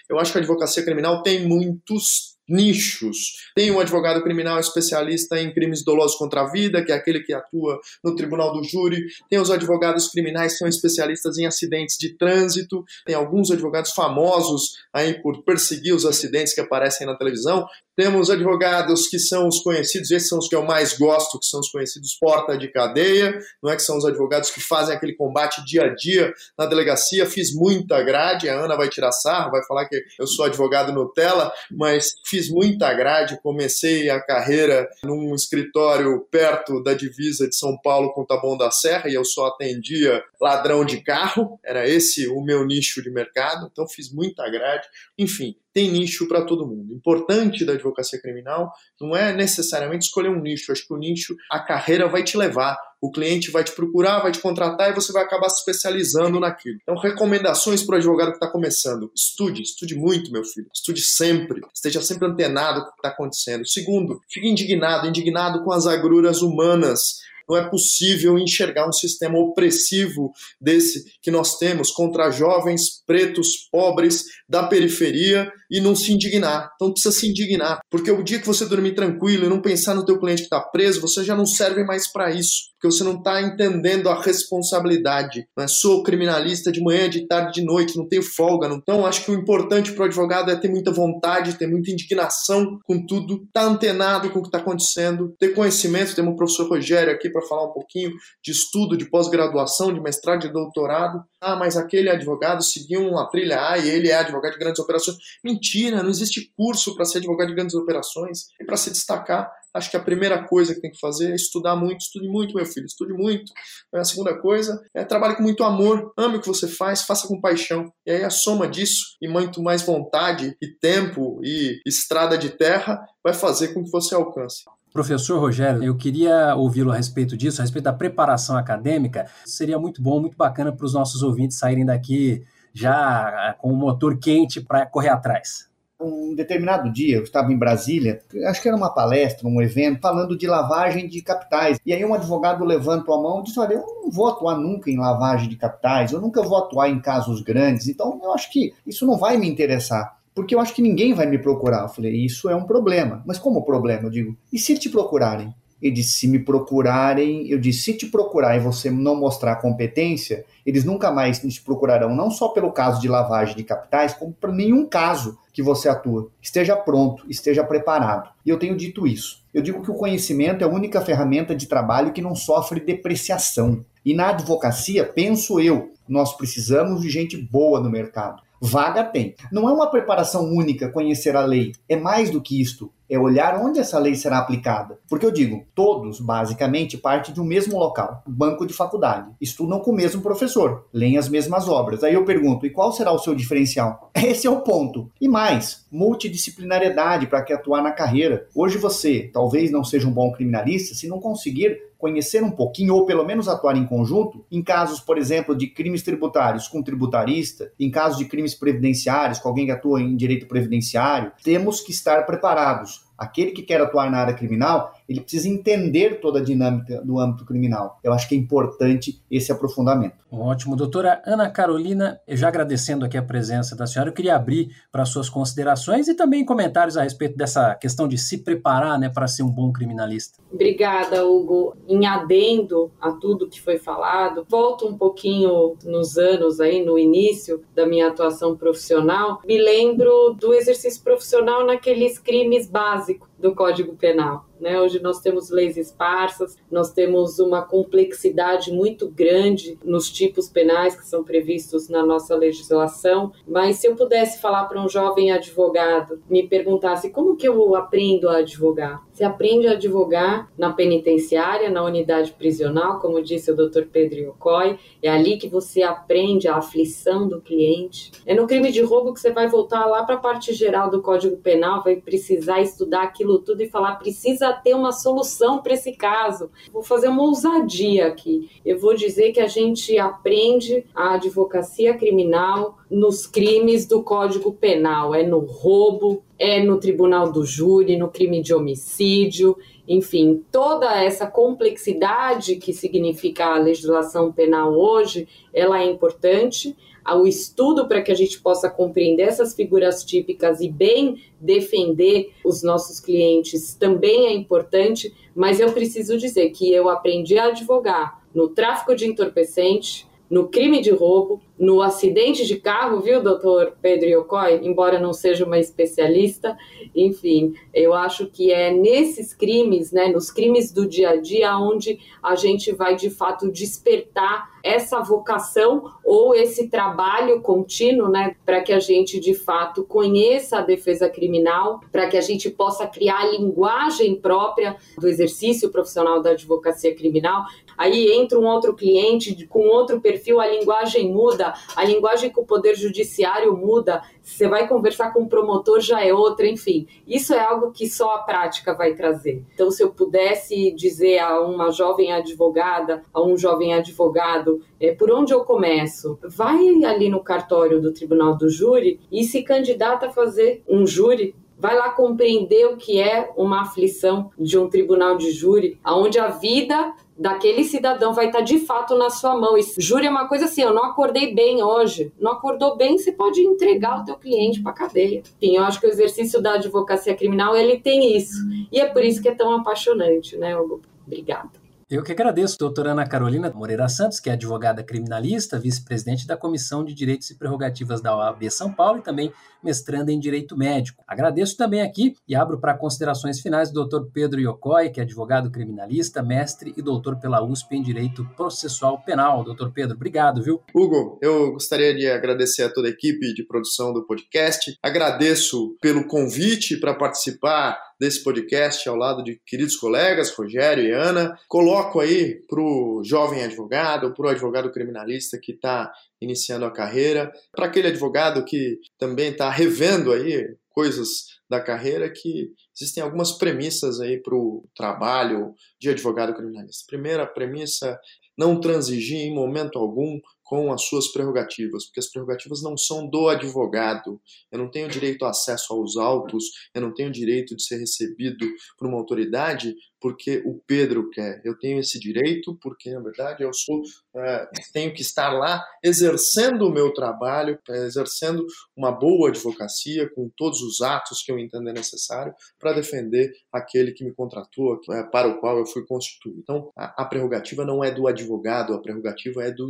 eu 0.09 0.19
acho 0.19 0.31
que 0.31 0.37
a 0.37 0.41
advocacia 0.41 0.83
criminal 0.83 1.23
tem 1.23 1.47
muitos 1.47 2.29
nichos. 2.49 3.17
Tem 3.55 3.69
um 3.71 3.79
advogado 3.79 4.23
criminal 4.23 4.59
especialista 4.59 5.39
em 5.39 5.53
crimes 5.53 5.83
dolosos 5.83 6.17
contra 6.17 6.41
a 6.41 6.51
vida, 6.51 6.83
que 6.83 6.91
é 6.91 6.95
aquele 6.95 7.21
que 7.21 7.33
atua 7.33 7.79
no 8.03 8.15
tribunal 8.15 8.51
do 8.51 8.63
júri. 8.63 9.05
Tem 9.29 9.39
os 9.39 9.51
advogados 9.51 10.07
criminais 10.09 10.53
que 10.53 10.59
são 10.59 10.67
especialistas 10.67 11.37
em 11.37 11.45
acidentes 11.45 11.95
de 11.97 12.17
trânsito. 12.17 12.83
Tem 13.05 13.15
alguns 13.15 13.51
advogados 13.51 13.91
famosos 13.91 14.71
aí 14.91 15.21
por 15.21 15.43
perseguir 15.43 15.93
os 15.93 16.05
acidentes 16.05 16.53
que 16.53 16.61
aparecem 16.61 17.05
na 17.05 17.15
televisão. 17.15 17.65
Temos 17.99 18.29
advogados 18.29 19.09
que 19.09 19.19
são 19.19 19.45
os 19.45 19.59
conhecidos, 19.59 20.09
esses 20.09 20.29
são 20.29 20.39
os 20.39 20.47
que 20.47 20.55
eu 20.55 20.63
mais 20.63 20.97
gosto, 20.97 21.37
que 21.37 21.45
são 21.45 21.59
os 21.59 21.69
conhecidos 21.69 22.15
porta 22.17 22.57
de 22.57 22.71
cadeia, 22.71 23.37
não 23.61 23.69
é 23.69 23.75
que 23.75 23.81
são 23.81 23.97
os 23.97 24.05
advogados 24.05 24.49
que 24.51 24.61
fazem 24.61 24.95
aquele 24.95 25.13
combate 25.17 25.61
dia 25.65 25.83
a 25.83 25.93
dia 25.93 26.33
na 26.57 26.65
delegacia. 26.65 27.25
Fiz 27.25 27.53
muita 27.53 28.01
grade, 28.01 28.47
a 28.47 28.57
Ana 28.57 28.77
vai 28.77 28.87
tirar 28.87 29.11
sarro, 29.11 29.51
vai 29.51 29.61
falar 29.65 29.85
que 29.85 30.01
eu 30.17 30.25
sou 30.25 30.45
advogado 30.45 30.93
Nutella, 30.93 31.51
mas 31.69 32.13
fiz 32.25 32.49
muita 32.49 32.93
grade, 32.93 33.37
comecei 33.43 34.09
a 34.09 34.21
carreira 34.21 34.87
num 35.03 35.35
escritório 35.35 36.25
perto 36.31 36.81
da 36.81 36.93
divisa 36.93 37.49
de 37.49 37.57
São 37.57 37.77
Paulo 37.83 38.13
com 38.13 38.25
Taboão 38.25 38.57
da 38.57 38.71
Serra 38.71 39.09
e 39.09 39.13
eu 39.13 39.25
só 39.25 39.47
atendia 39.47 40.23
ladrão 40.39 40.85
de 40.85 41.03
carro, 41.03 41.59
era 41.65 41.85
esse 41.85 42.29
o 42.29 42.41
meu 42.41 42.65
nicho 42.65 43.03
de 43.03 43.11
mercado, 43.11 43.67
então 43.69 43.85
fiz 43.89 44.09
muita 44.09 44.49
grade. 44.49 44.87
Enfim, 45.17 45.57
tem 45.73 45.91
nicho 45.91 46.27
para 46.27 46.45
todo 46.45 46.67
mundo. 46.67 46.91
O 46.91 46.95
importante 46.95 47.65
da 47.65 47.73
advocacia 47.73 48.21
criminal 48.21 48.71
não 48.99 49.15
é 49.15 49.33
necessariamente 49.33 50.05
escolher 50.05 50.29
um 50.29 50.41
nicho, 50.41 50.71
acho 50.71 50.85
que 50.85 50.93
o 50.93 50.97
nicho, 50.97 51.35
a 51.51 51.59
carreira 51.59 52.07
vai 52.07 52.23
te 52.23 52.37
levar. 52.37 52.77
O 53.01 53.11
cliente 53.11 53.49
vai 53.49 53.63
te 53.63 53.71
procurar, 53.71 54.19
vai 54.19 54.31
te 54.31 54.39
contratar 54.39 54.89
e 54.89 54.93
você 54.93 55.13
vai 55.13 55.23
acabar 55.23 55.49
se 55.49 55.59
especializando 55.59 56.37
naquilo. 56.37 56.77
Então, 56.81 56.97
recomendações 56.97 57.81
para 57.81 57.93
o 57.93 57.97
advogado 57.97 58.31
que 58.31 58.35
está 58.35 58.51
começando: 58.51 59.09
estude, 59.15 59.61
estude 59.61 59.95
muito, 59.95 60.31
meu 60.33 60.43
filho. 60.43 60.67
Estude 60.73 61.01
sempre, 61.01 61.61
esteja 61.73 62.01
sempre 62.01 62.27
antenado 62.27 62.81
com 62.81 62.87
o 62.87 62.91
que 62.91 62.97
está 62.97 63.09
acontecendo. 63.09 63.65
Segundo, 63.65 64.19
fique 64.29 64.49
indignado, 64.49 65.07
indignado 65.07 65.63
com 65.63 65.71
as 65.71 65.87
agruras 65.87 66.41
humanas 66.41 67.19
não 67.49 67.57
é 67.57 67.67
possível 67.67 68.37
enxergar 68.37 68.87
um 68.87 68.93
sistema 68.93 69.39
opressivo 69.39 70.31
desse 70.61 71.11
que 71.19 71.31
nós 71.31 71.57
temos 71.57 71.89
contra 71.89 72.29
jovens 72.29 73.03
pretos, 73.07 73.67
pobres, 73.71 74.25
da 74.47 74.67
periferia 74.67 75.51
e 75.69 75.79
não 75.79 75.95
se 75.95 76.11
indignar. 76.13 76.71
Então 76.75 76.91
precisa 76.91 77.13
se 77.13 77.29
indignar, 77.29 77.79
porque 77.89 78.11
o 78.11 78.23
dia 78.23 78.39
que 78.39 78.47
você 78.47 78.65
dormir 78.65 78.95
tranquilo 78.95 79.45
e 79.45 79.49
não 79.49 79.61
pensar 79.61 79.93
no 79.93 80.05
teu 80.05 80.19
cliente 80.19 80.41
que 80.41 80.45
está 80.47 80.59
preso, 80.59 81.01
você 81.01 81.23
já 81.23 81.35
não 81.35 81.45
serve 81.45 81.83
mais 81.83 82.11
para 82.11 82.31
isso, 82.31 82.69
porque 82.73 82.93
você 82.93 83.03
não 83.03 83.17
está 83.17 83.41
entendendo 83.41 84.09
a 84.09 84.21
responsabilidade. 84.21 85.45
Não 85.55 85.63
é? 85.63 85.67
Sou 85.67 86.03
criminalista 86.03 86.71
de 86.71 86.81
manhã, 86.81 87.09
de 87.09 87.27
tarde, 87.27 87.61
de 87.61 87.65
noite, 87.65 87.97
não 87.97 88.07
tenho 88.07 88.23
folga. 88.23 88.67
Não. 88.67 88.77
Então 88.77 89.05
acho 89.05 89.23
que 89.23 89.31
o 89.31 89.35
importante 89.35 89.91
para 89.91 90.03
o 90.03 90.05
advogado 90.05 90.49
é 90.49 90.55
ter 90.55 90.69
muita 90.69 90.91
vontade, 90.91 91.57
ter 91.57 91.67
muita 91.67 91.91
indignação 91.91 92.79
com 92.83 93.05
tudo, 93.05 93.35
estar 93.45 93.61
tá 93.61 93.65
antenado 93.65 94.29
com 94.31 94.39
o 94.39 94.41
que 94.41 94.47
está 94.47 94.59
acontecendo, 94.59 95.33
ter 95.39 95.49
conhecimento. 95.49 96.15
Temos 96.15 96.33
o 96.33 96.37
professor 96.37 96.69
Rogério 96.69 97.13
aqui 97.13 97.29
para 97.29 97.45
falar 97.45 97.65
um 97.65 97.73
pouquinho 97.73 98.11
de 98.43 98.51
estudo, 98.51 98.97
de 98.97 99.09
pós-graduação, 99.09 99.93
de 99.93 100.01
mestrado, 100.01 100.41
de 100.41 100.51
doutorado. 100.51 101.21
Ah, 101.41 101.55
mas 101.55 101.77
aquele 101.77 102.09
advogado 102.09 102.61
seguiu 102.61 103.07
uma 103.07 103.29
trilha 103.29 103.69
A 103.69 103.77
e 103.77 103.89
ele 103.89 104.09
é 104.09 104.15
advogado 104.15 104.53
de 104.53 104.59
grandes 104.59 104.79
operações. 104.79 105.17
Mentira, 105.43 106.03
não 106.03 106.09
existe 106.09 106.51
curso 106.55 106.95
para 106.95 107.05
ser 107.05 107.19
advogado 107.19 107.47
de 107.47 107.55
grandes 107.55 107.75
operações. 107.75 108.47
E 108.59 108.65
para 108.65 108.75
se 108.75 108.91
destacar, 108.91 109.49
acho 109.73 109.91
que 109.91 109.97
a 109.97 110.03
primeira 110.03 110.43
coisa 110.47 110.73
que 110.73 110.81
tem 110.81 110.91
que 110.91 110.99
fazer 110.99 111.31
é 111.31 111.35
estudar 111.35 111.75
muito. 111.75 112.01
Estude 112.01 112.27
muito, 112.27 112.55
meu 112.55 112.65
filho, 112.65 112.85
estude 112.85 113.13
muito. 113.13 113.51
A 113.93 114.03
segunda 114.03 114.37
coisa 114.39 114.81
é 114.93 115.03
trabalhe 115.03 115.35
com 115.35 115.43
muito 115.43 115.63
amor, 115.63 116.11
ame 116.17 116.37
o 116.37 116.41
que 116.41 116.47
você 116.47 116.67
faz, 116.67 117.03
faça 117.03 117.27
com 117.27 117.39
paixão. 117.39 117.91
E 118.05 118.11
aí 118.11 118.23
a 118.23 118.29
soma 118.29 118.67
disso 118.67 119.17
e 119.21 119.27
muito 119.27 119.61
mais 119.61 119.81
vontade 119.81 120.55
e 120.61 120.67
tempo 120.67 121.39
e 121.43 121.79
estrada 121.85 122.37
de 122.37 122.49
terra 122.49 122.99
vai 123.23 123.33
fazer 123.33 123.73
com 123.73 123.83
que 123.83 123.91
você 123.91 124.15
alcance. 124.15 124.63
Professor 124.91 125.39
Rogério, 125.39 125.83
eu 125.83 125.95
queria 125.95 126.55
ouvi-lo 126.55 126.91
a 126.91 126.95
respeito 126.95 127.37
disso, 127.37 127.61
a 127.61 127.63
respeito 127.63 127.85
da 127.85 127.93
preparação 127.93 128.57
acadêmica. 128.57 129.27
Seria 129.45 129.77
muito 129.77 130.01
bom, 130.01 130.19
muito 130.19 130.35
bacana 130.35 130.75
para 130.75 130.85
os 130.85 130.93
nossos 130.93 131.21
ouvintes 131.21 131.59
saírem 131.59 131.85
daqui 131.85 132.43
já 132.73 133.55
com 133.59 133.71
o 133.71 133.75
motor 133.75 134.17
quente 134.17 134.61
para 134.61 134.85
correr 134.85 135.09
atrás. 135.09 135.68
Um 135.99 136.33
determinado 136.33 136.89
dia, 136.89 137.17
eu 137.17 137.23
estava 137.23 137.51
em 137.51 137.57
Brasília, 137.57 138.21
acho 138.47 138.61
que 138.61 138.67
era 138.69 138.77
uma 138.77 138.93
palestra, 138.93 139.45
um 139.45 139.61
evento, 139.61 139.99
falando 139.99 140.37
de 140.37 140.47
lavagem 140.47 141.09
de 141.09 141.21
capitais. 141.21 141.77
E 141.85 141.91
aí 141.91 142.05
um 142.05 142.13
advogado 142.13 142.63
levantou 142.63 143.13
a 143.13 143.21
mão 143.21 143.41
e 143.41 143.43
disse: 143.43 143.59
Olha, 143.59 143.73
eu 143.73 143.85
não 144.03 144.09
vou 144.09 144.27
atuar 144.27 144.57
nunca 144.57 144.89
em 144.89 144.97
lavagem 144.97 145.49
de 145.49 145.57
capitais, 145.57 146.13
eu 146.13 146.21
nunca 146.21 146.41
vou 146.41 146.57
atuar 146.57 146.89
em 146.89 147.01
casos 147.01 147.41
grandes, 147.41 147.89
então 147.89 148.17
eu 148.23 148.31
acho 148.31 148.49
que 148.49 148.73
isso 148.87 149.05
não 149.05 149.17
vai 149.17 149.35
me 149.35 149.49
interessar 149.49 150.17
porque 150.39 150.55
eu 150.55 150.59
acho 150.61 150.73
que 150.73 150.81
ninguém 150.81 151.13
vai 151.13 151.25
me 151.25 151.37
procurar. 151.37 151.81
Eu 151.81 151.89
falei, 151.89 152.15
isso 152.15 152.49
é 152.49 152.55
um 152.55 152.63
problema. 152.63 153.21
Mas 153.25 153.37
como 153.37 153.65
problema? 153.65 154.03
Eu 154.03 154.09
digo, 154.09 154.37
e 154.53 154.57
se 154.57 154.77
te 154.77 154.87
procurarem? 154.87 155.53
Ele 155.81 155.95
disse, 155.95 156.13
se 156.13 156.27
me 156.27 156.39
procurarem, 156.39 157.49
eu 157.49 157.59
disse, 157.59 157.83
se 157.83 157.93
te 157.93 158.05
procurar 158.05 158.55
e 158.55 158.59
você 158.59 158.89
não 158.89 159.15
mostrar 159.15 159.57
competência, 159.57 160.45
eles 160.65 160.83
nunca 160.83 161.09
mais 161.11 161.39
te 161.39 161.61
procurarão, 161.61 162.13
não 162.15 162.29
só 162.29 162.49
pelo 162.49 162.71
caso 162.71 163.01
de 163.01 163.07
lavagem 163.07 163.55
de 163.55 163.63
capitais, 163.63 164.13
como 164.13 164.33
para 164.33 164.51
nenhum 164.51 164.85
caso 164.85 165.37
que 165.59 165.63
você 165.63 165.89
atua. 165.89 166.31
Esteja 166.41 166.73
pronto, 166.73 167.25
esteja 167.29 167.65
preparado. 167.65 168.29
E 168.45 168.49
eu 168.49 168.57
tenho 168.57 168.77
dito 168.77 169.05
isso. 169.05 169.43
Eu 169.53 169.61
digo 169.61 169.81
que 169.81 169.91
o 169.91 169.95
conhecimento 169.95 170.63
é 170.63 170.65
a 170.65 170.71
única 170.71 171.01
ferramenta 171.01 171.53
de 171.53 171.67
trabalho 171.67 172.13
que 172.13 172.21
não 172.21 172.33
sofre 172.33 172.79
depreciação. 172.79 173.83
E 174.05 174.13
na 174.13 174.29
advocacia, 174.29 175.03
penso 175.03 175.59
eu, 175.59 175.91
nós 176.07 176.33
precisamos 176.37 177.01
de 177.01 177.09
gente 177.09 177.35
boa 177.35 177.81
no 177.81 177.89
mercado. 177.89 178.41
Vaga 178.61 179.03
tem. 179.03 179.35
Não 179.51 179.67
é 179.67 179.73
uma 179.73 179.91
preparação 179.91 180.45
única 180.45 180.87
conhecer 180.87 181.35
a 181.35 181.43
lei. 181.43 181.73
É 181.89 181.97
mais 181.97 182.29
do 182.29 182.41
que 182.41 182.61
isto. 182.61 182.89
É 183.09 183.17
olhar 183.17 183.59
onde 183.59 183.79
essa 183.79 183.97
lei 183.97 184.15
será 184.15 184.37
aplicada. 184.37 184.99
Porque 185.09 185.25
eu 185.25 185.31
digo, 185.31 185.65
todos, 185.73 186.19
basicamente, 186.19 186.97
partem 186.97 187.33
de 187.33 187.41
um 187.41 187.45
mesmo 187.45 187.77
local, 187.77 188.23
banco 188.27 188.65
de 188.65 188.73
faculdade. 188.73 189.31
Estudam 189.41 189.79
com 189.79 189.91
o 189.91 189.95
mesmo 189.95 190.21
professor, 190.21 190.85
leem 190.93 191.17
as 191.17 191.27
mesmas 191.27 191.67
obras. 191.67 192.03
Aí 192.03 192.13
eu 192.13 192.25
pergunto, 192.25 192.65
e 192.65 192.69
qual 192.69 192.91
será 192.91 193.11
o 193.11 193.19
seu 193.19 193.33
diferencial? 193.33 194.11
Esse 194.15 194.47
é 194.47 194.49
o 194.49 194.61
ponto. 194.61 195.09
E 195.19 195.27
mais, 195.27 195.85
multidisciplinariedade 195.91 197.27
para 197.27 197.41
que 197.41 197.53
atuar 197.53 197.81
na 197.81 197.91
carreira. 197.91 198.47
Hoje 198.53 198.77
você 198.77 199.29
talvez 199.33 199.71
não 199.71 199.83
seja 199.83 200.07
um 200.07 200.11
bom 200.11 200.31
criminalista 200.31 200.95
se 200.95 201.07
não 201.07 201.19
conseguir 201.19 201.89
conhecer 201.97 202.41
um 202.41 202.51
pouquinho, 202.51 202.95
ou 202.95 203.05
pelo 203.05 203.25
menos 203.25 203.49
atuar 203.49 203.75
em 203.75 203.85
conjunto, 203.85 204.45
em 204.49 204.63
casos, 204.63 205.01
por 205.01 205.17
exemplo, 205.17 205.55
de 205.55 205.67
crimes 205.67 206.01
tributários 206.01 206.67
com 206.67 206.81
tributarista, 206.81 207.73
em 207.77 207.91
casos 207.91 208.17
de 208.17 208.25
crimes 208.25 208.55
previdenciários 208.55 209.37
com 209.37 209.49
alguém 209.49 209.65
que 209.65 209.71
atua 209.71 210.01
em 210.01 210.15
direito 210.15 210.47
previdenciário, 210.47 211.33
temos 211.43 211.81
que 211.81 211.91
estar 211.91 212.25
preparados. 212.25 213.08
Aquele 213.19 213.51
que 213.51 213.61
quer 213.61 213.81
atuar 213.81 214.09
na 214.09 214.19
área 214.19 214.33
criminal, 214.33 214.93
ele 215.09 215.19
precisa 215.19 215.49
entender 215.49 216.21
toda 216.21 216.39
a 216.39 216.43
dinâmica 216.43 217.01
do 217.03 217.19
âmbito 217.19 217.43
criminal. 217.43 217.99
Eu 218.01 218.13
acho 218.13 218.29
que 218.29 218.33
é 218.33 218.37
importante 218.37 219.21
esse 219.29 219.51
aprofundamento. 219.51 220.15
Ótimo. 220.31 220.75
Doutora 220.75 221.21
Ana 221.25 221.49
Carolina, 221.49 222.21
já 222.27 222.47
agradecendo 222.47 223.03
aqui 223.03 223.17
a 223.17 223.23
presença 223.23 223.75
da 223.75 223.85
senhora, 223.85 224.11
eu 224.11 224.13
queria 224.13 224.35
abrir 224.35 224.69
para 224.91 225.03
suas 225.03 225.27
considerações 225.27 226.07
e 226.07 226.13
também 226.13 226.45
comentários 226.45 226.95
a 226.95 227.01
respeito 227.01 227.35
dessa 227.35 227.75
questão 227.75 228.07
de 228.07 228.17
se 228.17 228.37
preparar 228.37 228.97
né, 228.97 229.09
para 229.09 229.27
ser 229.27 229.43
um 229.43 229.49
bom 229.49 229.73
criminalista. 229.73 230.39
Obrigada, 230.51 231.25
Hugo. 231.25 231.75
Em 231.87 232.05
adendo 232.05 232.91
a 233.01 233.11
tudo 233.11 233.49
que 233.49 233.59
foi 233.59 233.79
falado, 233.79 234.45
volto 234.47 234.87
um 234.87 234.95
pouquinho 234.95 235.75
nos 235.83 236.17
anos 236.17 236.59
aí, 236.59 236.85
no 236.85 236.97
início 236.97 237.63
da 237.75 237.85
minha 237.85 238.07
atuação 238.07 238.55
profissional, 238.55 239.41
me 239.45 239.57
lembro 239.57 240.35
do 240.39 240.53
exercício 240.53 241.03
profissional 241.03 241.65
naqueles 241.65 242.19
crimes 242.19 242.69
básicos 242.69 243.08
écoute. 243.09 243.28
Do 243.39 243.55
Código 243.55 243.95
Penal. 243.95 244.45
Né? 244.59 244.79
Hoje 244.79 245.01
nós 245.01 245.21
temos 245.21 245.49
leis 245.49 245.77
esparsas, 245.77 246.57
nós 246.69 246.91
temos 246.91 247.39
uma 247.39 247.61
complexidade 247.61 248.71
muito 248.71 249.09
grande 249.09 249.77
nos 249.83 250.11
tipos 250.11 250.49
penais 250.49 250.95
que 250.95 251.07
são 251.07 251.23
previstos 251.23 251.87
na 251.87 252.05
nossa 252.05 252.35
legislação. 252.35 253.31
Mas 253.47 253.77
se 253.77 253.87
eu 253.87 253.95
pudesse 253.95 254.41
falar 254.41 254.65
para 254.65 254.81
um 254.81 254.89
jovem 254.89 255.31
advogado, 255.31 256.21
me 256.29 256.47
perguntasse 256.47 257.09
como 257.09 257.37
que 257.37 257.47
eu 257.47 257.75
aprendo 257.75 258.27
a 258.27 258.37
advogar? 258.37 259.01
Você 259.13 259.23
aprende 259.23 259.67
a 259.67 259.73
advogar 259.73 260.49
na 260.57 260.71
penitenciária, 260.71 261.69
na 261.69 261.83
unidade 261.83 262.31
prisional, 262.33 262.99
como 262.99 263.21
disse 263.21 263.51
o 263.51 263.55
Dr. 263.55 263.83
Pedro 263.91 264.19
Yokoi. 264.19 264.77
É 265.01 265.09
ali 265.09 265.37
que 265.37 265.47
você 265.47 265.81
aprende 265.83 266.47
a 266.47 266.55
aflição 266.55 267.27
do 267.27 267.41
cliente. 267.41 268.11
É 268.25 268.33
no 268.33 268.47
crime 268.47 268.71
de 268.71 268.81
roubo 268.81 269.13
que 269.13 269.19
você 269.19 269.31
vai 269.31 269.47
voltar 269.47 269.85
lá 269.85 270.03
para 270.03 270.15
a 270.15 270.19
parte 270.19 270.53
geral 270.53 270.89
do 270.89 271.01
Código 271.01 271.37
Penal, 271.37 271.83
vai 271.83 271.97
precisar 271.97 272.61
estudar 272.61 273.03
aquilo 273.03 273.28
tudo 273.37 273.61
e 273.61 273.69
falar 273.69 273.97
precisa 273.97 274.51
ter 274.51 274.73
uma 274.73 274.91
solução 274.91 275.61
para 275.61 275.73
esse 275.75 275.91
caso. 275.91 276.49
Vou 276.73 276.81
fazer 276.81 277.09
uma 277.09 277.21
ousadia 277.21 278.07
aqui. 278.07 278.49
Eu 278.65 278.79
vou 278.79 278.95
dizer 278.95 279.31
que 279.31 279.39
a 279.39 279.47
gente 279.47 279.99
aprende 279.99 280.83
a 280.95 281.13
advocacia 281.13 281.95
criminal 281.95 282.79
nos 282.89 283.27
crimes 283.27 283.85
do 283.85 284.01
Código 284.01 284.51
Penal, 284.51 285.13
é 285.13 285.21
no 285.21 285.39
roubo, 285.39 286.23
é 286.39 286.63
no 286.63 286.79
tribunal 286.79 287.31
do 287.31 287.45
júri, 287.45 287.97
no 287.97 288.09
crime 288.09 288.41
de 288.41 288.53
homicídio, 288.53 289.55
enfim, 289.87 290.43
toda 290.51 291.03
essa 291.03 291.25
complexidade 291.25 292.57
que 292.57 292.71
significa 292.71 293.45
a 293.45 293.57
legislação 293.57 294.31
penal 294.31 294.71
hoje, 294.73 295.27
ela 295.51 295.81
é 295.81 295.85
importante. 295.85 296.75
O 297.07 297.25
estudo 297.27 297.87
para 297.87 298.01
que 298.01 298.11
a 298.11 298.15
gente 298.15 298.39
possa 298.39 298.69
compreender 298.69 299.23
essas 299.23 299.55
figuras 299.55 300.03
típicas 300.03 300.61
e 300.61 300.69
bem 300.69 301.23
defender 301.39 302.33
os 302.43 302.63
nossos 302.63 302.99
clientes 302.99 303.73
também 303.73 304.27
é 304.27 304.33
importante, 304.33 305.13
mas 305.35 305.59
eu 305.59 305.71
preciso 305.71 306.17
dizer 306.17 306.49
que 306.49 306.71
eu 306.71 306.89
aprendi 306.89 307.37
a 307.37 307.45
advogar 307.45 308.21
no 308.33 308.49
tráfico 308.49 308.95
de 308.95 309.07
entorpecente, 309.07 310.08
no 310.29 310.47
crime 310.47 310.81
de 310.81 310.91
roubo, 310.91 311.41
no 311.57 311.81
acidente 311.81 312.45
de 312.45 312.57
carro, 312.57 313.01
viu, 313.01 313.21
doutor 313.21 313.73
Pedro 313.81 314.07
Yokoi? 314.07 314.61
Embora 314.63 314.97
não 314.97 315.11
seja 315.11 315.45
uma 315.45 315.59
especialista, 315.59 316.57
enfim, 316.95 317.53
eu 317.73 317.93
acho 317.93 318.27
que 318.27 318.51
é 318.51 318.71
nesses 318.71 319.33
crimes, 319.33 319.91
né, 319.91 320.07
nos 320.07 320.31
crimes 320.31 320.71
do 320.71 320.87
dia 320.87 321.09
a 321.09 321.15
dia, 321.17 321.57
onde 321.57 321.99
a 322.23 322.35
gente 322.35 322.71
vai 322.71 322.95
de 322.95 323.09
fato 323.09 323.51
despertar 323.51 324.49
essa 324.63 325.01
vocação 325.01 325.91
ou 326.03 326.33
esse 326.35 326.69
trabalho 326.69 327.41
contínuo, 327.41 328.09
né, 328.09 328.35
para 328.45 328.61
que 328.61 328.71
a 328.71 328.79
gente 328.79 329.19
de 329.19 329.33
fato 329.33 329.83
conheça 329.83 330.59
a 330.59 330.61
defesa 330.61 331.09
criminal, 331.09 331.81
para 331.91 332.07
que 332.07 332.17
a 332.17 332.21
gente 332.21 332.49
possa 332.49 332.87
criar 332.87 333.21
a 333.21 333.31
linguagem 333.31 334.15
própria 334.15 334.77
do 334.97 335.07
exercício 335.07 335.69
profissional 335.69 336.21
da 336.21 336.31
advocacia 336.31 336.95
criminal. 336.95 337.43
Aí 337.79 338.11
entra 338.11 338.37
um 338.37 338.45
outro 338.45 338.75
cliente 338.75 339.47
com 339.47 339.69
outro 339.69 340.01
perfil, 340.01 340.41
a 340.41 340.45
linguagem 340.45 341.13
muda, 341.13 341.53
a 341.77 341.85
linguagem 341.85 342.29
com 342.29 342.41
o 342.41 342.45
poder 342.45 342.75
judiciário 342.75 343.55
muda, 343.55 344.01
você 344.21 344.49
vai 344.49 344.67
conversar 344.67 345.13
com 345.13 345.23
o 345.23 345.29
promotor 345.29 345.79
já 345.79 346.03
é 346.03 346.13
outra, 346.13 346.45
enfim. 346.45 346.85
Isso 347.07 347.33
é 347.33 347.39
algo 347.39 347.71
que 347.71 347.87
só 347.87 348.15
a 348.15 348.19
prática 348.19 348.73
vai 348.73 348.93
trazer. 348.95 349.41
Então, 349.53 349.71
se 349.71 349.81
eu 349.81 349.91
pudesse 349.91 350.71
dizer 350.73 351.19
a 351.19 351.39
uma 351.39 351.71
jovem 351.71 352.11
advogada, 352.11 353.01
a 353.13 353.23
um 353.23 353.37
jovem 353.37 353.73
advogado, 353.73 354.61
é, 354.77 354.93
por 354.93 355.09
onde 355.09 355.33
eu 355.33 355.45
começo? 355.45 356.19
Vai 356.21 356.83
ali 356.83 357.07
no 357.07 357.23
cartório 357.23 357.81
do 357.81 357.93
Tribunal 357.93 358.35
do 358.35 358.49
Júri 358.49 358.99
e 359.09 359.23
se 359.23 359.41
candidata 359.41 360.07
a 360.07 360.11
fazer 360.11 360.61
um 360.67 360.85
júri 360.85 361.33
vai 361.59 361.75
lá 361.75 361.89
compreender 361.89 362.65
o 362.67 362.77
que 362.77 362.99
é 362.99 363.31
uma 363.35 363.61
aflição 363.63 364.31
de 364.39 364.57
um 364.57 364.69
tribunal 364.69 365.17
de 365.17 365.31
júri, 365.31 365.77
aonde 365.83 366.17
a 366.17 366.29
vida 366.29 366.93
daquele 367.17 367.65
cidadão 367.65 368.13
vai 368.13 368.27
estar 368.27 368.39
de 368.39 368.59
fato 368.59 368.97
na 368.97 369.09
sua 369.09 369.37
mão. 369.37 369.57
E 369.57 369.61
júri 369.77 370.07
é 370.07 370.09
uma 370.09 370.29
coisa 370.29 370.45
assim, 370.45 370.61
eu 370.61 370.73
não 370.73 370.85
acordei 370.85 371.35
bem 371.35 371.61
hoje. 371.61 372.13
Não 372.17 372.31
acordou 372.31 372.77
bem, 372.77 372.97
você 372.97 373.11
pode 373.11 373.41
entregar 373.41 374.01
o 374.01 374.05
teu 374.05 374.15
cliente 374.15 374.61
para 374.61 374.71
cadeia. 374.71 375.19
Enfim, 375.19 375.57
eu 375.57 375.63
acho 375.63 375.81
que 375.81 375.85
o 375.85 375.89
exercício 375.89 376.41
da 376.41 376.53
advocacia 376.53 377.13
criminal, 377.13 377.57
ele 377.57 377.77
tem 377.77 378.15
isso. 378.15 378.37
E 378.71 378.79
é 378.79 378.85
por 378.85 379.03
isso 379.03 379.21
que 379.21 379.27
é 379.27 379.35
tão 379.35 379.53
apaixonante, 379.53 380.37
né, 380.37 380.57
Hugo? 380.57 380.81
Obrigada. 381.05 381.51
Eu 381.89 382.03
que 382.03 382.11
agradeço, 382.11 382.55
doutora 382.59 382.91
Ana 382.91 383.03
Carolina 383.03 383.49
Moreira 383.49 383.89
Santos, 383.89 384.19
que 384.19 384.29
é 384.29 384.33
advogada 384.33 384.83
criminalista, 384.83 385.57
vice-presidente 385.57 386.27
da 386.27 386.37
Comissão 386.37 386.85
de 386.85 386.93
Direitos 386.93 387.31
e 387.31 387.35
Prerrogativas 387.35 387.99
da 387.99 388.15
OAB 388.15 388.47
São 388.51 388.71
Paulo 388.71 388.99
e 388.99 389.01
também 389.01 389.33
mestranda 389.63 390.11
em 390.11 390.19
Direito 390.19 390.55
Médico. 390.55 391.03
Agradeço 391.07 391.57
também 391.57 391.81
aqui 391.81 392.15
e 392.27 392.35
abro 392.35 392.59
para 392.59 392.77
considerações 392.77 393.39
finais 393.39 393.71
o 393.71 393.73
doutor 393.73 394.07
Pedro 394.13 394.39
Yokoi, 394.39 394.91
que 394.91 394.99
é 394.99 395.03
advogado 395.03 395.49
criminalista, 395.49 396.21
mestre 396.21 396.75
e 396.77 396.81
doutor 396.83 397.15
pela 397.19 397.43
USP 397.43 397.77
em 397.77 397.81
Direito 397.81 398.23
Processual 398.37 399.01
Penal. 399.01 399.43
Doutor 399.43 399.71
Pedro, 399.71 399.95
obrigado, 399.95 400.43
viu? 400.43 400.61
Hugo, 400.71 401.17
eu 401.23 401.53
gostaria 401.53 401.95
de 401.95 402.07
agradecer 402.07 402.61
a 402.61 402.71
toda 402.71 402.87
a 402.87 402.91
equipe 402.91 403.33
de 403.33 403.43
produção 403.43 403.91
do 403.91 404.05
podcast. 404.05 404.77
Agradeço 404.83 405.75
pelo 405.81 406.05
convite 406.05 406.79
para 406.79 406.93
participar 406.93 407.88
desse 407.99 408.23
podcast 408.23 408.87
ao 408.87 408.95
lado 408.95 409.23
de 409.23 409.39
queridos 409.45 409.75
colegas, 409.75 410.31
Rogério 410.31 410.85
e 410.85 410.91
Ana. 410.91 411.37
Coloco 411.47 411.99
aí 411.99 412.35
para 412.47 412.61
o 412.61 413.01
jovem 413.03 413.43
advogado, 413.43 414.13
para 414.13 414.25
o 414.25 414.29
advogado 414.29 414.71
criminalista 414.71 415.37
que 415.37 415.51
está 415.51 415.91
iniciando 416.21 416.65
a 416.65 416.71
carreira, 416.71 417.31
para 417.51 417.65
aquele 417.65 417.89
advogado 417.89 418.45
que 418.45 418.79
também 418.97 419.31
está 419.31 419.49
revendo 419.49 420.13
aí 420.13 420.55
coisas 420.69 421.39
da 421.49 421.59
carreira 421.59 422.09
que 422.09 422.53
existem 422.73 423.03
algumas 423.03 423.33
premissas 423.33 423.99
aí 423.99 424.21
para 424.21 424.35
o 424.35 424.65
trabalho 424.73 425.53
de 425.77 425.89
advogado 425.89 426.33
criminalista. 426.33 426.85
Primeira 426.87 427.27
premissa, 427.27 427.99
não 428.37 428.61
transigir 428.61 429.17
em 429.17 429.35
momento 429.35 429.77
algum 429.77 430.19
com 430.49 430.73
as 430.73 430.81
suas 430.85 431.09
prerrogativas, 431.09 431.85
porque 431.85 431.99
as 431.99 432.07
prerrogativas 432.07 432.63
não 432.63 432.75
são 432.75 433.07
do 433.07 433.29
advogado. 433.29 434.19
Eu 434.51 434.57
não 434.57 434.71
tenho 434.71 434.89
direito 434.89 435.23
a 435.23 435.29
acesso 435.29 435.71
aos 435.71 435.95
autos, 435.95 436.45
eu 436.73 436.81
não 436.81 436.91
tenho 436.91 437.11
direito 437.11 437.55
de 437.55 437.63
ser 437.63 437.77
recebido 437.77 438.47
por 438.75 438.87
uma 438.87 438.97
autoridade 438.97 439.75
porque 440.01 440.41
o 440.45 440.59
Pedro 440.65 441.09
quer. 441.09 441.41
Eu 441.43 441.57
tenho 441.57 441.79
esse 441.79 441.99
direito 441.99 442.57
porque, 442.61 442.91
na 442.91 443.01
verdade, 443.01 443.43
eu 443.43 443.53
sou 443.53 443.81
é, 444.15 444.49
tenho 444.73 444.93
que 444.93 445.01
estar 445.01 445.29
lá 445.29 445.63
exercendo 445.83 446.67
o 446.67 446.71
meu 446.71 446.93
trabalho, 446.93 447.59
exercendo 447.69 448.45
uma 448.75 448.91
boa 448.91 449.29
advocacia 449.29 450.09
com 450.09 450.29
todos 450.35 450.61
os 450.61 450.81
atos 450.81 451.21
que 451.21 451.31
eu 451.31 451.37
entender 451.37 451.73
necessário 451.73 452.33
para 452.57 452.73
defender 452.73 453.31
aquele 453.51 453.91
que 453.91 454.03
me 454.03 454.13
contratou, 454.13 454.79
é, 454.91 455.03
para 455.03 455.27
o 455.27 455.39
qual 455.39 455.57
eu 455.57 455.65
fui 455.65 455.85
constituído. 455.85 456.39
Então, 456.39 456.71
a, 456.75 457.03
a 457.03 457.05
prerrogativa 457.05 457.65
não 457.65 457.83
é 457.83 457.91
do 457.91 458.07
advogado, 458.07 458.73
a 458.73 458.81
prerrogativa 458.81 459.43
é 459.43 459.51
do 459.51 459.69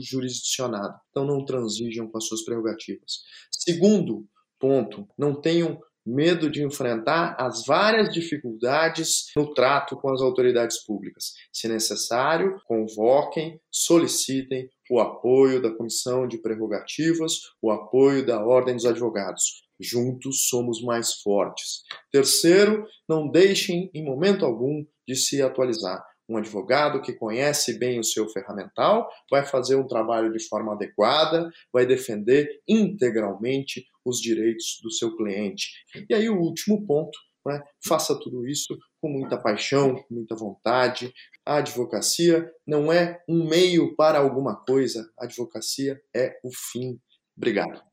então 1.09 1.25
não 1.25 1.43
transigam 1.43 2.07
com 2.09 2.17
as 2.17 2.25
suas 2.25 2.43
prerrogativas. 2.43 3.19
Segundo 3.51 4.25
ponto, 4.59 5.07
não 5.17 5.39
tenham 5.39 5.79
medo 6.05 6.49
de 6.49 6.63
enfrentar 6.63 7.35
as 7.39 7.65
várias 7.65 8.11
dificuldades 8.11 9.25
no 9.35 9.53
trato 9.53 9.95
com 9.95 10.11
as 10.11 10.21
autoridades 10.21 10.83
públicas. 10.83 11.33
Se 11.53 11.67
necessário, 11.67 12.59
convoquem, 12.65 13.59
solicitem 13.71 14.67
o 14.89 14.99
apoio 14.99 15.61
da 15.61 15.71
Comissão 15.71 16.27
de 16.27 16.39
Prerrogativas, 16.39 17.33
o 17.61 17.69
apoio 17.69 18.25
da 18.25 18.43
Ordem 18.43 18.75
dos 18.75 18.85
Advogados. 18.85 19.67
Juntos 19.79 20.49
somos 20.49 20.81
mais 20.81 21.13
fortes. 21.21 21.83
Terceiro, 22.11 22.85
não 23.07 23.29
deixem 23.29 23.89
em 23.93 24.03
momento 24.03 24.45
algum 24.45 24.83
de 25.07 25.15
se 25.15 25.41
atualizar. 25.41 26.03
Um 26.29 26.37
advogado 26.37 27.01
que 27.01 27.13
conhece 27.13 27.79
bem 27.79 27.99
o 27.99 28.03
seu 28.03 28.29
ferramental 28.29 29.09
vai 29.31 29.43
fazer 29.43 29.75
um 29.75 29.87
trabalho 29.87 30.31
de 30.31 30.47
forma 30.47 30.73
adequada, 30.73 31.49
vai 31.73 31.85
defender 31.87 32.61
integralmente 32.67 33.85
os 34.05 34.21
direitos 34.21 34.79
do 34.83 34.91
seu 34.91 35.15
cliente. 35.15 35.69
E 36.07 36.13
aí, 36.13 36.29
o 36.29 36.39
último 36.39 36.85
ponto, 36.85 37.17
né? 37.45 37.63
faça 37.83 38.17
tudo 38.19 38.47
isso 38.47 38.77
com 39.01 39.09
muita 39.09 39.37
paixão, 39.37 39.95
com 39.95 40.13
muita 40.13 40.35
vontade. 40.35 41.11
A 41.45 41.57
advocacia 41.57 42.51
não 42.67 42.93
é 42.93 43.21
um 43.27 43.47
meio 43.49 43.95
para 43.95 44.19
alguma 44.19 44.55
coisa, 44.55 45.09
a 45.17 45.25
advocacia 45.25 45.99
é 46.15 46.37
o 46.43 46.49
fim. 46.53 46.99
Obrigado. 47.35 47.88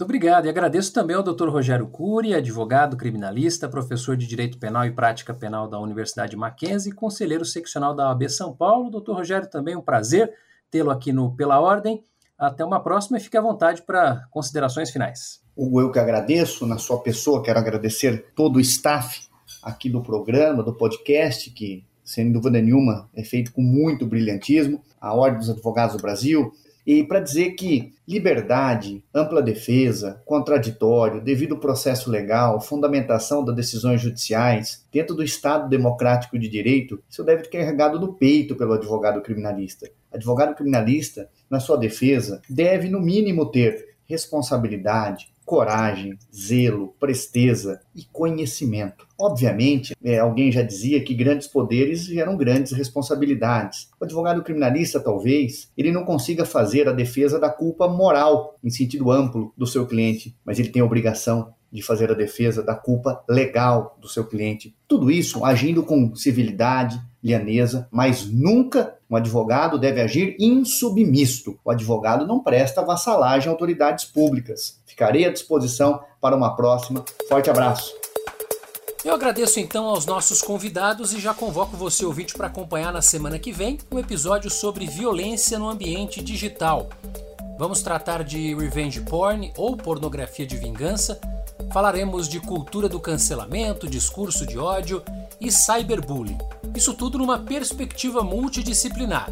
Muito 0.00 0.08
obrigado 0.08 0.46
e 0.46 0.48
agradeço 0.48 0.94
também 0.94 1.14
ao 1.14 1.22
Dr. 1.22 1.50
Rogério 1.50 1.86
Cury, 1.86 2.32
advogado 2.32 2.96
criminalista, 2.96 3.68
professor 3.68 4.16
de 4.16 4.26
Direito 4.26 4.56
Penal 4.56 4.86
e 4.86 4.90
Prática 4.90 5.34
Penal 5.34 5.68
da 5.68 5.78
Universidade 5.78 6.34
Mackenzie, 6.38 6.90
conselheiro 6.90 7.44
seccional 7.44 7.94
da 7.94 8.08
OAB 8.08 8.26
São 8.30 8.56
Paulo. 8.56 8.88
Doutor 8.88 9.16
Rogério, 9.16 9.46
também 9.46 9.76
um 9.76 9.82
prazer 9.82 10.32
tê-lo 10.70 10.90
aqui 10.90 11.12
no 11.12 11.36
Pela 11.36 11.60
Ordem. 11.60 12.02
Até 12.38 12.64
uma 12.64 12.82
próxima 12.82 13.18
e 13.18 13.20
fique 13.20 13.36
à 13.36 13.42
vontade 13.42 13.82
para 13.82 14.26
considerações 14.30 14.90
finais. 14.90 15.42
Hugo, 15.54 15.82
eu 15.82 15.92
que 15.92 15.98
agradeço, 15.98 16.66
na 16.66 16.78
sua 16.78 17.02
pessoa, 17.02 17.42
quero 17.42 17.58
agradecer 17.58 18.32
todo 18.34 18.56
o 18.56 18.60
staff 18.60 19.28
aqui 19.62 19.90
do 19.90 20.02
programa, 20.02 20.62
do 20.62 20.72
podcast, 20.72 21.50
que, 21.50 21.84
sem 22.02 22.32
dúvida 22.32 22.58
nenhuma, 22.58 23.10
é 23.14 23.22
feito 23.22 23.52
com 23.52 23.60
muito 23.60 24.06
brilhantismo, 24.06 24.82
a 24.98 25.12
Ordem 25.12 25.40
dos 25.40 25.50
Advogados 25.50 25.94
do 25.94 26.00
Brasil, 26.00 26.54
e 26.86 27.04
para 27.04 27.20
dizer 27.20 27.50
que 27.52 27.92
liberdade, 28.06 29.04
ampla 29.14 29.42
defesa, 29.42 30.20
contraditório, 30.24 31.20
devido 31.20 31.58
processo 31.58 32.10
legal, 32.10 32.60
fundamentação 32.60 33.44
das 33.44 33.54
decisões 33.54 34.00
judiciais, 34.00 34.84
dentro 34.92 35.14
do 35.14 35.22
Estado 35.22 35.68
democrático 35.68 36.38
de 36.38 36.48
direito, 36.48 37.02
isso 37.08 37.22
deve 37.22 37.44
ser 37.44 37.50
carregado 37.50 38.00
no 38.00 38.14
peito 38.14 38.56
pelo 38.56 38.72
advogado 38.72 39.20
criminalista. 39.20 39.90
Advogado 40.12 40.54
criminalista, 40.54 41.28
na 41.48 41.60
sua 41.60 41.76
defesa, 41.76 42.42
deve, 42.48 42.88
no 42.88 43.00
mínimo, 43.00 43.50
ter 43.50 43.90
responsabilidade, 44.08 45.32
coragem, 45.50 46.16
zelo, 46.32 46.94
presteza 47.00 47.80
e 47.92 48.04
conhecimento. 48.12 49.04
Obviamente, 49.18 49.96
é, 50.00 50.16
alguém 50.16 50.52
já 50.52 50.62
dizia 50.62 51.02
que 51.02 51.12
grandes 51.12 51.48
poderes 51.48 52.04
geram 52.04 52.36
grandes 52.36 52.70
responsabilidades. 52.70 53.88
O 53.98 54.04
advogado 54.04 54.44
criminalista, 54.44 55.00
talvez, 55.00 55.68
ele 55.76 55.90
não 55.90 56.04
consiga 56.04 56.44
fazer 56.44 56.88
a 56.88 56.92
defesa 56.92 57.36
da 57.36 57.50
culpa 57.50 57.88
moral, 57.88 58.56
em 58.62 58.70
sentido 58.70 59.10
amplo, 59.10 59.52
do 59.58 59.66
seu 59.66 59.84
cliente, 59.88 60.36
mas 60.44 60.60
ele 60.60 60.68
tem 60.68 60.82
a 60.82 60.84
obrigação 60.84 61.52
de 61.72 61.82
fazer 61.82 62.12
a 62.12 62.14
defesa 62.14 62.62
da 62.62 62.76
culpa 62.76 63.20
legal 63.28 63.98
do 64.00 64.08
seu 64.08 64.24
cliente. 64.24 64.76
Tudo 64.86 65.10
isso 65.10 65.44
agindo 65.44 65.82
com 65.82 66.14
civilidade, 66.14 67.00
lianesa, 67.22 67.88
mas 67.90 68.26
nunca 68.26 68.94
um 69.08 69.16
advogado 69.16 69.78
deve 69.78 70.00
agir 70.00 70.36
insubmisso. 70.38 71.58
O 71.64 71.70
advogado 71.70 72.26
não 72.26 72.40
presta 72.40 72.84
vassalagem 72.84 73.48
a 73.48 73.52
autoridades 73.52 74.04
públicas. 74.04 74.80
Ficarei 74.86 75.24
à 75.24 75.32
disposição 75.32 76.00
para 76.20 76.36
uma 76.36 76.54
próxima. 76.56 77.04
Forte 77.28 77.50
abraço. 77.50 77.92
Eu 79.02 79.14
agradeço 79.14 79.58
então 79.58 79.86
aos 79.86 80.04
nossos 80.04 80.42
convidados 80.42 81.14
e 81.14 81.18
já 81.18 81.32
convoco 81.32 81.74
você 81.74 82.04
ouvinte 82.04 82.34
para 82.34 82.48
acompanhar 82.48 82.92
na 82.92 83.00
semana 83.00 83.38
que 83.38 83.50
vem 83.50 83.78
um 83.90 83.98
episódio 83.98 84.50
sobre 84.50 84.86
violência 84.86 85.58
no 85.58 85.70
ambiente 85.70 86.22
digital. 86.22 86.88
Vamos 87.58 87.82
tratar 87.82 88.22
de 88.22 88.54
revenge 88.54 89.00
porn 89.00 89.52
ou 89.56 89.76
pornografia 89.76 90.46
de 90.46 90.56
vingança. 90.56 91.18
Falaremos 91.72 92.28
de 92.28 92.40
cultura 92.40 92.88
do 92.88 93.00
cancelamento, 93.00 93.88
discurso 93.88 94.46
de 94.46 94.58
ódio 94.58 95.02
e 95.40 95.50
cyberbullying. 95.50 96.38
Isso 96.80 96.94
tudo 96.94 97.18
numa 97.18 97.38
perspectiva 97.38 98.22
multidisciplinar. 98.22 99.28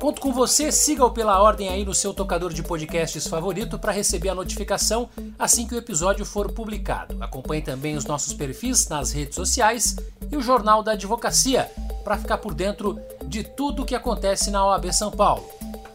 Conto 0.00 0.20
com 0.20 0.32
você, 0.32 0.70
siga-o 0.70 1.10
pela 1.10 1.42
ordem 1.42 1.68
aí 1.68 1.84
no 1.84 1.92
seu 1.92 2.14
tocador 2.14 2.52
de 2.52 2.62
podcasts 2.62 3.26
favorito 3.26 3.80
para 3.80 3.90
receber 3.90 4.28
a 4.28 4.34
notificação 4.34 5.08
assim 5.36 5.66
que 5.66 5.74
o 5.74 5.78
episódio 5.78 6.24
for 6.24 6.52
publicado. 6.52 7.16
Acompanhe 7.20 7.62
também 7.62 7.96
os 7.96 8.04
nossos 8.04 8.32
perfis 8.32 8.86
nas 8.86 9.10
redes 9.10 9.34
sociais 9.34 9.96
e 10.30 10.36
o 10.36 10.40
Jornal 10.40 10.84
da 10.84 10.92
Advocacia 10.92 11.68
para 12.04 12.16
ficar 12.16 12.38
por 12.38 12.54
dentro 12.54 12.96
de 13.26 13.42
tudo 13.42 13.82
o 13.82 13.84
que 13.84 13.96
acontece 13.96 14.52
na 14.52 14.64
OAB 14.64 14.92
São 14.92 15.10
Paulo. 15.10 15.44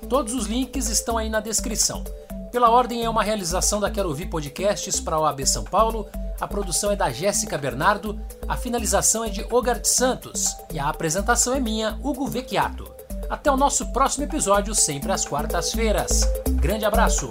Todos 0.10 0.34
os 0.34 0.48
links 0.48 0.90
estão 0.90 1.18
aí 1.18 1.30
na 1.30 1.40
descrição. 1.40 2.04
Pela 2.52 2.70
Ordem 2.70 3.04
é 3.04 3.10
uma 3.10 3.24
realização 3.24 3.80
da 3.80 3.92
Quero 3.92 4.10
Ouvir 4.10 4.26
Podcasts 4.26 5.00
para 5.00 5.16
a 5.16 5.20
OAB 5.20 5.46
São 5.46 5.64
Paulo. 5.64 6.10
A 6.42 6.48
produção 6.48 6.92
é 6.92 6.96
da 6.96 7.12
Jéssica 7.12 7.58
Bernardo, 7.58 8.20
a 8.48 8.58
finalização 8.58 9.24
é 9.24 9.30
de 9.30 9.46
Ogart 9.52 9.86
Santos 9.86 10.56
e 10.74 10.80
a 10.80 10.90
apresentação 10.90 11.54
é 11.54 11.60
minha, 11.60 12.00
Hugo 12.02 12.28
Vecchiato. 12.28 12.92
Até 13.30 13.52
o 13.52 13.58
nosso 13.58 13.92
próximo 13.94 14.24
episódio, 14.24 14.74
sempre 14.74 15.12
às 15.12 15.26
quartas-feiras. 15.26 16.22
Grande 16.56 16.86
abraço! 16.86 17.30